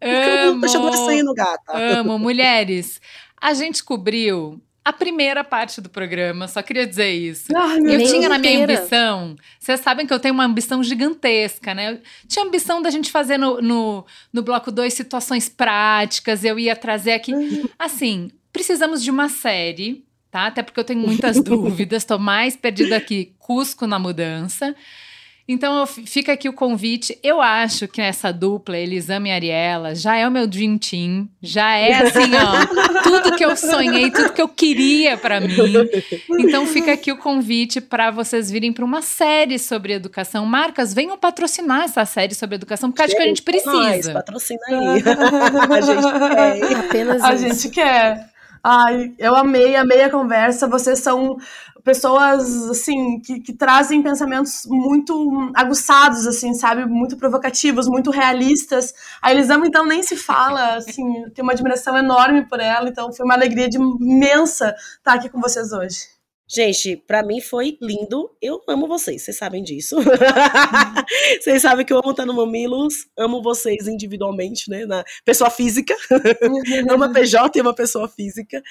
[0.00, 1.72] Amo, porque eu não tô gata.
[1.76, 3.00] Amo, mulheres.
[3.40, 7.56] A gente cobriu a primeira parte do programa, só queria dizer isso.
[7.56, 11.92] Ai, eu tinha na minha ambição, vocês sabem que eu tenho uma ambição gigantesca, né?
[11.92, 16.74] Eu tinha ambição da gente fazer no, no, no bloco 2 situações práticas, eu ia
[16.74, 17.32] trazer aqui.
[17.78, 20.46] Assim, precisamos de uma série, tá?
[20.46, 24.74] Até porque eu tenho muitas dúvidas, tô mais perdida aqui, Cusco na mudança.
[25.46, 27.18] Então fica aqui o convite.
[27.22, 31.28] Eu acho que essa dupla, Elisama e Ariela, já é o meu dream team.
[31.42, 35.56] Já é assim, ó, tudo que eu sonhei, tudo que eu queria para mim.
[36.38, 40.46] Então fica aqui o convite para vocês virem para uma série sobre educação.
[40.46, 43.72] Marcas, venham patrocinar essa série sobre educação, porque acho que a gente precisa.
[43.72, 45.02] Nós, patrocina aí.
[45.74, 46.76] a gente quer.
[46.76, 47.48] Apenas a isso.
[47.48, 48.31] gente quer.
[48.64, 50.68] Ai, eu amei, amei a conversa.
[50.68, 51.36] Vocês são
[51.82, 56.84] pessoas, assim, que, que trazem pensamentos muito aguçados, assim, sabe?
[56.86, 58.94] Muito provocativos, muito realistas.
[59.20, 61.04] A Elisama, então, nem se fala, assim,
[61.34, 62.88] tenho uma admiração enorme por ela.
[62.88, 66.11] Então, foi uma alegria de imensa estar aqui com vocês hoje.
[66.54, 68.30] Gente, para mim foi lindo.
[68.40, 69.96] Eu amo vocês, vocês sabem disso.
[71.40, 73.06] vocês sabem que eu amo estar no Mamilos.
[73.18, 74.84] Amo vocês individualmente, né?
[74.84, 75.96] Na pessoa física.
[76.90, 78.62] amo a PJ e uma pessoa física.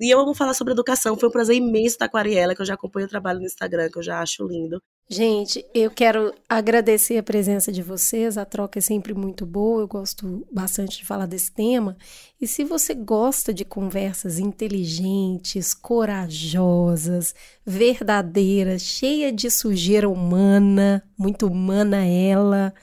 [0.00, 1.16] E eu amo falar sobre educação.
[1.16, 3.46] Foi um prazer imenso estar com a Ariela, que eu já acompanho o trabalho no
[3.46, 4.82] Instagram, que eu já acho lindo.
[5.10, 9.88] Gente, eu quero agradecer a presença de vocês, a troca é sempre muito boa, eu
[9.88, 11.96] gosto bastante de falar desse tema.
[12.38, 17.34] E se você gosta de conversas inteligentes, corajosas,
[17.64, 22.74] verdadeiras, cheia de sujeira humana, muito humana ela,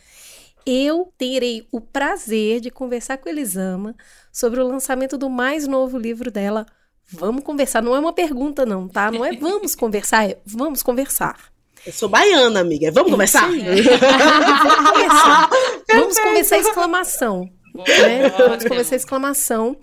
[0.65, 3.95] eu terei o prazer de conversar com Elisama
[4.31, 6.65] sobre o lançamento do mais novo livro dela.
[7.07, 9.11] Vamos conversar, não é uma pergunta não, tá?
[9.11, 11.54] Não é vamos conversar, é vamos conversar.
[11.85, 12.91] Eu sou baiana, amiga.
[12.91, 13.47] Vamos é começar?
[13.51, 15.49] Vamos começar.
[15.87, 17.49] Vamos começar exclamação.
[17.75, 18.29] Né?
[18.29, 19.77] Vamos começar exclamação.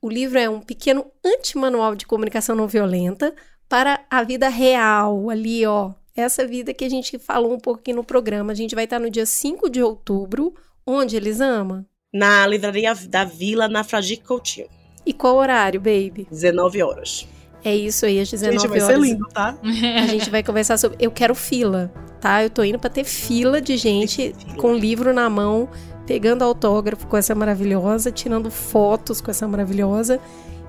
[0.00, 3.34] O livro é um pequeno antimanual de comunicação não violenta
[3.68, 5.92] para a vida real, ali, ó.
[6.14, 8.52] Essa vida que a gente falou um pouco aqui no programa.
[8.52, 10.54] A gente vai estar no dia 5 de outubro.
[10.86, 11.86] Onde, Elisama?
[12.12, 14.68] Na livraria da Vila, na Fradique Coutinho.
[15.04, 16.28] E qual horário, baby?
[16.30, 17.26] 19 horas.
[17.64, 18.96] É isso aí, às 19 gente, vai horas.
[18.96, 19.54] Ser lindo, tá?
[19.62, 20.98] A gente vai conversar sobre.
[21.00, 22.42] Eu quero fila, tá?
[22.42, 24.56] Eu tô indo para ter fila de gente fila.
[24.56, 25.68] com livro na mão,
[26.06, 30.18] pegando autógrafo com essa maravilhosa, tirando fotos com essa maravilhosa.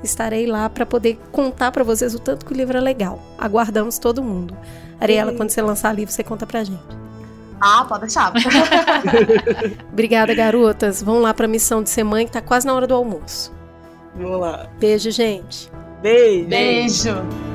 [0.03, 3.19] Estarei lá para poder contar para vocês o tanto que o livro é legal.
[3.38, 4.55] Aguardamos todo mundo.
[4.99, 5.38] Ariela, e...
[5.38, 6.84] quando você lançar livro, você conta pra gente.
[7.59, 8.34] Ah, pode deixar.
[9.91, 11.01] Obrigada, garotas.
[11.01, 13.53] Vão lá pra missão de ser mãe, que tá quase na hora do almoço.
[14.13, 14.67] Vamos lá.
[14.77, 15.72] Beijo, gente.
[16.03, 16.49] Beijo.
[16.49, 17.52] Beijo.